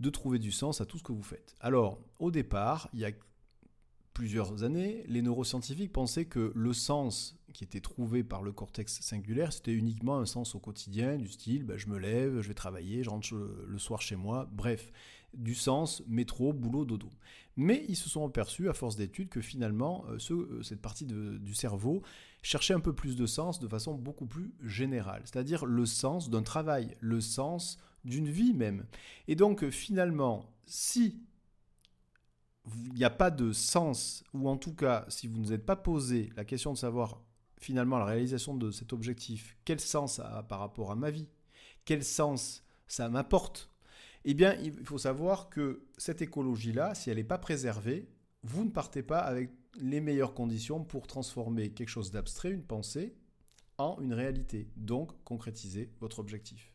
de 0.00 0.10
trouver 0.10 0.38
du 0.38 0.50
sens 0.50 0.80
à 0.80 0.86
tout 0.86 0.98
ce 0.98 1.02
que 1.02 1.12
vous 1.12 1.22
faites. 1.22 1.54
Alors, 1.60 1.98
au 2.18 2.30
départ, 2.30 2.88
il 2.92 3.00
y 3.00 3.04
a 3.04 3.12
plusieurs 4.14 4.64
années, 4.64 5.04
les 5.06 5.22
neuroscientifiques 5.22 5.92
pensaient 5.92 6.24
que 6.24 6.52
le 6.54 6.72
sens 6.72 7.38
qui 7.52 7.64
était 7.64 7.80
trouvé 7.80 8.22
par 8.22 8.42
le 8.42 8.52
cortex 8.52 9.00
singulaire, 9.00 9.52
c'était 9.52 9.72
uniquement 9.72 10.18
un 10.18 10.26
sens 10.26 10.54
au 10.54 10.58
quotidien, 10.58 11.16
du 11.16 11.28
style 11.28 11.64
ben, 11.64 11.76
je 11.76 11.88
me 11.88 11.98
lève, 11.98 12.40
je 12.40 12.48
vais 12.48 12.54
travailler, 12.54 13.02
je 13.02 13.10
rentre 13.10 13.34
le 13.34 13.78
soir 13.78 14.02
chez 14.02 14.16
moi, 14.16 14.48
bref, 14.52 14.92
du 15.34 15.54
sens 15.54 16.02
métro, 16.06 16.52
boulot, 16.52 16.84
dodo. 16.84 17.08
Mais 17.56 17.84
ils 17.88 17.96
se 17.96 18.08
sont 18.08 18.26
aperçus, 18.26 18.68
à 18.68 18.74
force 18.74 18.96
d'études, 18.96 19.28
que 19.28 19.40
finalement, 19.40 20.04
euh, 20.08 20.18
euh, 20.30 20.62
cette 20.62 20.80
partie 20.80 21.06
du 21.06 21.54
cerveau 21.54 22.02
cherchait 22.42 22.74
un 22.74 22.80
peu 22.80 22.94
plus 22.94 23.16
de 23.16 23.26
sens 23.26 23.60
de 23.60 23.68
façon 23.68 23.94
beaucoup 23.94 24.26
plus 24.26 24.54
générale, 24.62 25.22
c'est-à-dire 25.24 25.66
le 25.66 25.86
sens 25.86 26.30
d'un 26.30 26.42
travail, 26.42 26.96
le 27.00 27.20
sens 27.20 27.78
d'une 28.04 28.28
vie 28.28 28.54
même. 28.54 28.86
Et 29.28 29.34
donc 29.34 29.68
finalement, 29.70 30.44
si 30.66 31.22
il 32.86 32.94
n'y 32.94 33.04
a 33.04 33.10
pas 33.10 33.30
de 33.30 33.52
sens, 33.52 34.24
ou 34.34 34.48
en 34.48 34.56
tout 34.56 34.74
cas, 34.74 35.04
si 35.08 35.26
vous 35.26 35.38
ne 35.38 35.44
vous 35.44 35.52
êtes 35.52 35.66
pas 35.66 35.76
posé 35.76 36.30
la 36.36 36.44
question 36.44 36.72
de 36.72 36.78
savoir 36.78 37.22
finalement 37.58 37.98
la 37.98 38.04
réalisation 38.04 38.54
de 38.54 38.70
cet 38.70 38.92
objectif, 38.92 39.56
quel 39.64 39.80
sens 39.80 40.16
ça 40.16 40.38
a 40.38 40.42
par 40.42 40.60
rapport 40.60 40.90
à 40.90 40.96
ma 40.96 41.10
vie, 41.10 41.28
quel 41.84 42.04
sens 42.04 42.62
ça 42.86 43.08
m'apporte, 43.08 43.70
eh 44.24 44.34
bien, 44.34 44.54
il 44.56 44.84
faut 44.84 44.98
savoir 44.98 45.48
que 45.48 45.86
cette 45.96 46.22
écologie-là, 46.22 46.94
si 46.94 47.10
elle 47.10 47.16
n'est 47.16 47.24
pas 47.24 47.38
préservée, 47.38 48.08
vous 48.42 48.64
ne 48.64 48.70
partez 48.70 49.02
pas 49.02 49.20
avec 49.20 49.50
les 49.78 50.00
meilleures 50.00 50.34
conditions 50.34 50.84
pour 50.84 51.06
transformer 51.06 51.70
quelque 51.70 51.88
chose 51.88 52.10
d'abstrait, 52.10 52.50
une 52.50 52.64
pensée, 52.64 53.14
en 53.78 53.98
une 54.00 54.12
réalité, 54.12 54.68
donc 54.76 55.12
concrétiser 55.24 55.90
votre 56.00 56.18
objectif. 56.18 56.69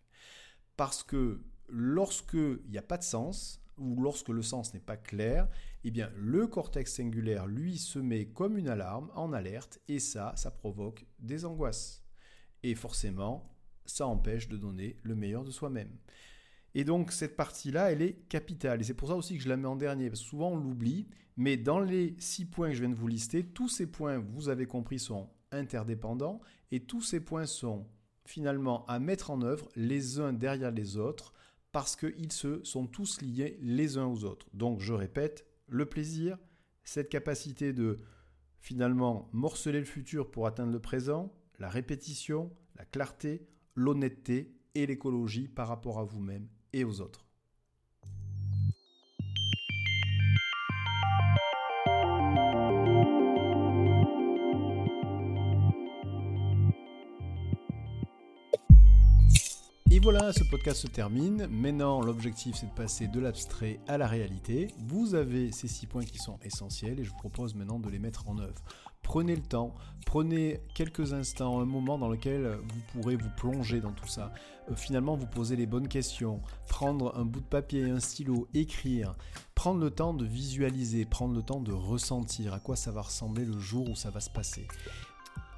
Parce 0.77 1.03
que 1.03 1.41
lorsqu'il 1.67 2.61
n'y 2.69 2.77
a 2.77 2.83
pas 2.83 2.97
de 2.97 3.03
sens, 3.03 3.61
ou 3.77 4.01
lorsque 4.01 4.29
le 4.29 4.41
sens 4.41 4.73
n'est 4.73 4.79
pas 4.79 4.97
clair, 4.97 5.47
eh 5.83 5.91
bien 5.91 6.11
le 6.15 6.47
cortex 6.47 6.93
singulaire, 6.93 7.47
lui, 7.47 7.77
se 7.77 7.99
met 7.99 8.27
comme 8.27 8.57
une 8.57 8.69
alarme, 8.69 9.11
en 9.15 9.33
alerte, 9.33 9.79
et 9.87 9.99
ça, 9.99 10.33
ça 10.35 10.51
provoque 10.51 11.05
des 11.19 11.45
angoisses. 11.45 12.03
Et 12.63 12.75
forcément, 12.75 13.55
ça 13.85 14.07
empêche 14.07 14.47
de 14.47 14.57
donner 14.57 14.97
le 15.03 15.15
meilleur 15.15 15.43
de 15.43 15.51
soi-même. 15.51 15.91
Et 16.73 16.83
donc 16.83 17.11
cette 17.11 17.35
partie-là, 17.35 17.91
elle 17.91 18.01
est 18.01 18.27
capitale. 18.27 18.81
Et 18.81 18.83
c'est 18.83 18.93
pour 18.93 19.07
ça 19.07 19.15
aussi 19.15 19.37
que 19.37 19.43
je 19.43 19.49
la 19.49 19.57
mets 19.57 19.67
en 19.67 19.75
dernier, 19.75 20.09
parce 20.09 20.21
que 20.21 20.27
souvent 20.27 20.51
on 20.51 20.57
l'oublie. 20.57 21.07
Mais 21.37 21.57
dans 21.57 21.79
les 21.79 22.15
six 22.17 22.45
points 22.45 22.69
que 22.69 22.75
je 22.75 22.81
viens 22.81 22.89
de 22.89 22.95
vous 22.95 23.07
lister, 23.07 23.45
tous 23.45 23.69
ces 23.69 23.87
points, 23.87 24.19
vous 24.19 24.49
avez 24.49 24.65
compris, 24.65 24.99
sont 24.99 25.29
interdépendants. 25.51 26.41
Et 26.71 26.81
tous 26.81 27.01
ces 27.01 27.19
points 27.19 27.45
sont 27.45 27.87
finalement 28.25 28.85
à 28.87 28.99
mettre 28.99 29.31
en 29.31 29.41
œuvre 29.41 29.69
les 29.75 30.19
uns 30.19 30.33
derrière 30.33 30.71
les 30.71 30.97
autres 30.97 31.33
parce 31.71 31.95
qu'ils 31.95 32.31
se 32.31 32.63
sont 32.63 32.87
tous 32.87 33.21
liés 33.21 33.57
les 33.61 33.97
uns 33.97 34.05
aux 34.05 34.23
autres. 34.23 34.47
Donc 34.53 34.79
je 34.79 34.93
répète, 34.93 35.45
le 35.67 35.85
plaisir, 35.85 36.37
cette 36.83 37.09
capacité 37.09 37.73
de 37.73 37.99
finalement 38.59 39.29
morceler 39.33 39.79
le 39.79 39.85
futur 39.85 40.31
pour 40.31 40.47
atteindre 40.47 40.71
le 40.71 40.79
présent, 40.79 41.33
la 41.59 41.69
répétition, 41.69 42.51
la 42.75 42.85
clarté, 42.85 43.47
l'honnêteté 43.75 44.57
et 44.73 44.85
l'écologie 44.85 45.47
par 45.47 45.67
rapport 45.67 45.99
à 45.99 46.03
vous-même 46.03 46.47
et 46.73 46.83
aux 46.83 47.01
autres. 47.01 47.24
Voilà, 60.05 60.31
ce 60.33 60.43
podcast 60.43 60.81
se 60.81 60.87
termine. 60.87 61.47
Maintenant, 61.47 61.99
l'objectif, 61.99 62.55
c'est 62.55 62.67
de 62.67 62.75
passer 62.75 63.07
de 63.07 63.19
l'abstrait 63.19 63.79
à 63.87 63.97
la 63.97 64.05
réalité. 64.05 64.67
Vous 64.77 65.15
avez 65.15 65.51
ces 65.51 65.67
six 65.67 65.87
points 65.87 66.05
qui 66.05 66.19
sont 66.19 66.37
essentiels 66.43 66.99
et 66.99 67.03
je 67.03 67.09
vous 67.09 67.17
propose 67.17 67.55
maintenant 67.55 67.79
de 67.79 67.89
les 67.89 67.97
mettre 67.97 68.29
en 68.29 68.37
œuvre. 68.37 68.61
Prenez 69.01 69.35
le 69.35 69.41
temps, 69.41 69.73
prenez 70.05 70.61
quelques 70.75 71.13
instants, 71.13 71.59
un 71.59 71.65
moment 71.65 71.97
dans 71.97 72.07
lequel 72.07 72.59
vous 72.61 72.81
pourrez 72.93 73.15
vous 73.15 73.31
plonger 73.35 73.81
dans 73.81 73.93
tout 73.93 74.07
ça. 74.07 74.31
Euh, 74.69 74.75
finalement, 74.75 75.15
vous 75.15 75.25
poser 75.25 75.55
les 75.55 75.65
bonnes 75.65 75.87
questions, 75.87 76.39
prendre 76.69 77.17
un 77.17 77.25
bout 77.25 77.39
de 77.39 77.45
papier 77.45 77.89
un 77.89 77.99
stylo, 77.99 78.47
écrire, 78.53 79.15
prendre 79.55 79.79
le 79.79 79.89
temps 79.89 80.13
de 80.13 80.23
visualiser, 80.23 81.05
prendre 81.05 81.33
le 81.33 81.41
temps 81.41 81.61
de 81.61 81.73
ressentir 81.73 82.53
à 82.53 82.59
quoi 82.59 82.75
ça 82.75 82.91
va 82.91 83.01
ressembler 83.01 83.43
le 83.43 83.59
jour 83.59 83.89
où 83.89 83.95
ça 83.95 84.11
va 84.11 84.19
se 84.19 84.29
passer. 84.29 84.67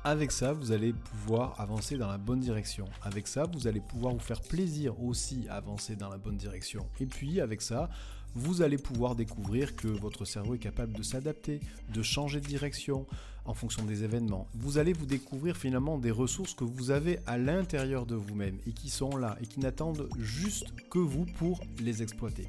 Avec 0.07 0.31
ça, 0.31 0.53
vous 0.53 0.71
allez 0.71 0.93
pouvoir 0.93 1.59
avancer 1.59 1.97
dans 1.97 2.07
la 2.07 2.17
bonne 2.17 2.39
direction. 2.39 2.85
Avec 3.03 3.27
ça, 3.27 3.43
vous 3.43 3.67
allez 3.67 3.81
pouvoir 3.81 4.13
vous 4.13 4.21
faire 4.21 4.39
plaisir 4.39 5.03
aussi 5.03 5.45
à 5.49 5.55
avancer 5.55 5.97
dans 5.97 6.07
la 6.07 6.17
bonne 6.17 6.37
direction. 6.37 6.87
Et 7.01 7.05
puis, 7.05 7.41
avec 7.41 7.61
ça, 7.61 7.89
vous 8.33 8.61
allez 8.61 8.77
pouvoir 8.77 9.15
découvrir 9.15 9.75
que 9.75 9.89
votre 9.89 10.23
cerveau 10.23 10.55
est 10.55 10.59
capable 10.59 10.93
de 10.93 11.03
s'adapter, 11.03 11.59
de 11.93 12.01
changer 12.03 12.39
de 12.39 12.45
direction 12.45 13.05
en 13.47 13.53
fonction 13.53 13.83
des 13.83 14.03
événements. 14.03 14.47
Vous 14.53 14.77
allez 14.77 14.93
vous 14.93 15.05
découvrir 15.05 15.57
finalement 15.57 15.97
des 15.97 16.11
ressources 16.11 16.53
que 16.53 16.63
vous 16.63 16.91
avez 16.91 17.19
à 17.25 17.37
l'intérieur 17.37 18.05
de 18.05 18.15
vous-même 18.15 18.57
et 18.67 18.71
qui 18.71 18.89
sont 18.89 19.15
là 19.17 19.37
et 19.41 19.47
qui 19.47 19.59
n'attendent 19.59 20.09
juste 20.19 20.67
que 20.89 20.99
vous 20.99 21.25
pour 21.25 21.61
les 21.81 22.03
exploiter. 22.03 22.47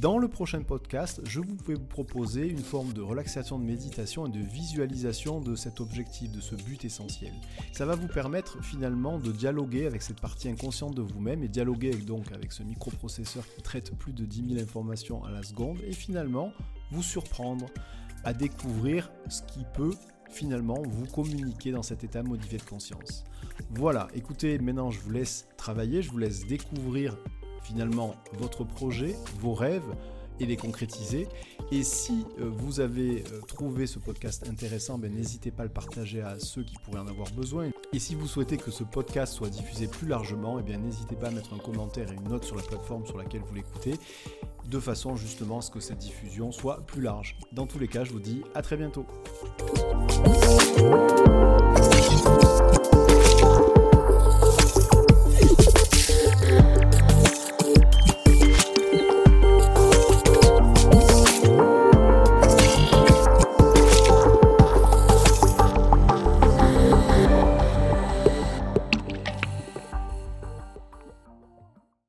Dans 0.00 0.18
le 0.18 0.28
prochain 0.28 0.62
podcast, 0.62 1.22
je 1.24 1.40
vous 1.40 1.56
vais 1.66 1.74
vous 1.74 1.86
proposer 1.86 2.46
une 2.46 2.62
forme 2.62 2.92
de 2.92 3.00
relaxation 3.00 3.58
de 3.58 3.64
méditation 3.64 4.26
et 4.26 4.30
de 4.30 4.38
visualisation 4.38 5.40
de 5.40 5.56
cet 5.56 5.80
objectif, 5.80 6.30
de 6.30 6.40
ce 6.40 6.54
but 6.54 6.84
essentiel. 6.84 7.32
Ça 7.72 7.86
va 7.86 7.96
vous 7.96 8.06
permettre 8.06 8.62
finalement 8.62 9.18
de 9.18 9.32
dialoguer 9.32 9.86
avec 9.86 10.02
cette 10.02 10.20
partie 10.20 10.48
inconsciente 10.48 10.94
de 10.94 11.02
vous-même 11.02 11.42
et 11.42 11.48
dialoguer 11.48 11.94
donc 11.94 12.30
avec 12.32 12.52
ce 12.52 12.62
microprocesseur 12.62 13.42
qui 13.56 13.62
traite 13.62 13.96
plus 13.96 14.12
de 14.12 14.24
10 14.24 14.54
000 14.56 14.62
informations 14.62 15.24
à 15.24 15.30
la 15.30 15.42
seconde 15.42 15.78
et 15.84 15.92
finalement 15.92 16.52
vous 16.92 17.02
surprendre 17.02 17.66
à 18.24 18.34
découvrir 18.34 19.10
ce 19.28 19.42
qui 19.42 19.64
peut 19.74 19.94
finalement 20.28 20.82
vous 20.82 21.06
communiquer 21.06 21.72
dans 21.72 21.82
cet 21.82 22.04
état 22.04 22.22
modifié 22.22 22.58
de 22.58 22.64
conscience. 22.64 23.24
Voilà, 23.70 24.08
écoutez, 24.14 24.58
maintenant 24.58 24.90
je 24.90 25.00
vous 25.00 25.10
laisse 25.10 25.46
travailler, 25.56 26.02
je 26.02 26.10
vous 26.10 26.18
laisse 26.18 26.46
découvrir 26.46 27.16
finalement 27.62 28.14
votre 28.38 28.64
projet, 28.64 29.14
vos 29.40 29.54
rêves 29.54 29.94
et 30.40 30.46
les 30.46 30.56
concrétiser. 30.56 31.28
Et 31.70 31.82
si 31.82 32.24
euh, 32.40 32.48
vous 32.48 32.80
avez 32.80 33.24
euh, 33.32 33.40
trouvé 33.46 33.86
ce 33.86 33.98
podcast 33.98 34.48
intéressant, 34.48 34.98
ben, 34.98 35.12
n'hésitez 35.12 35.50
pas 35.50 35.64
à 35.64 35.66
le 35.66 35.72
partager 35.72 36.22
à 36.22 36.38
ceux 36.38 36.62
qui 36.62 36.76
pourraient 36.78 37.00
en 37.00 37.08
avoir 37.08 37.30
besoin. 37.32 37.70
Et 37.92 37.98
si 37.98 38.14
vous 38.14 38.26
souhaitez 38.26 38.56
que 38.56 38.70
ce 38.70 38.84
podcast 38.84 39.34
soit 39.34 39.50
diffusé 39.50 39.86
plus 39.86 40.06
largement, 40.06 40.60
eh 40.60 40.76
n'hésitez 40.76 41.16
pas 41.16 41.28
à 41.28 41.30
mettre 41.30 41.54
un 41.54 41.58
commentaire 41.58 42.10
et 42.12 42.14
une 42.14 42.28
note 42.28 42.44
sur 42.44 42.56
la 42.56 42.62
plateforme 42.62 43.06
sur 43.06 43.18
laquelle 43.18 43.42
vous 43.46 43.54
l'écoutez, 43.54 43.94
de 44.68 44.78
façon 44.78 45.16
justement 45.16 45.58
à 45.58 45.62
ce 45.62 45.70
que 45.70 45.80
cette 45.80 45.98
diffusion 45.98 46.52
soit 46.52 46.84
plus 46.86 47.02
large. 47.02 47.36
Dans 47.52 47.66
tous 47.66 47.78
les 47.78 47.88
cas, 47.88 48.04
je 48.04 48.12
vous 48.12 48.20
dis 48.20 48.42
à 48.54 48.62
très 48.62 48.76
bientôt. 48.76 49.06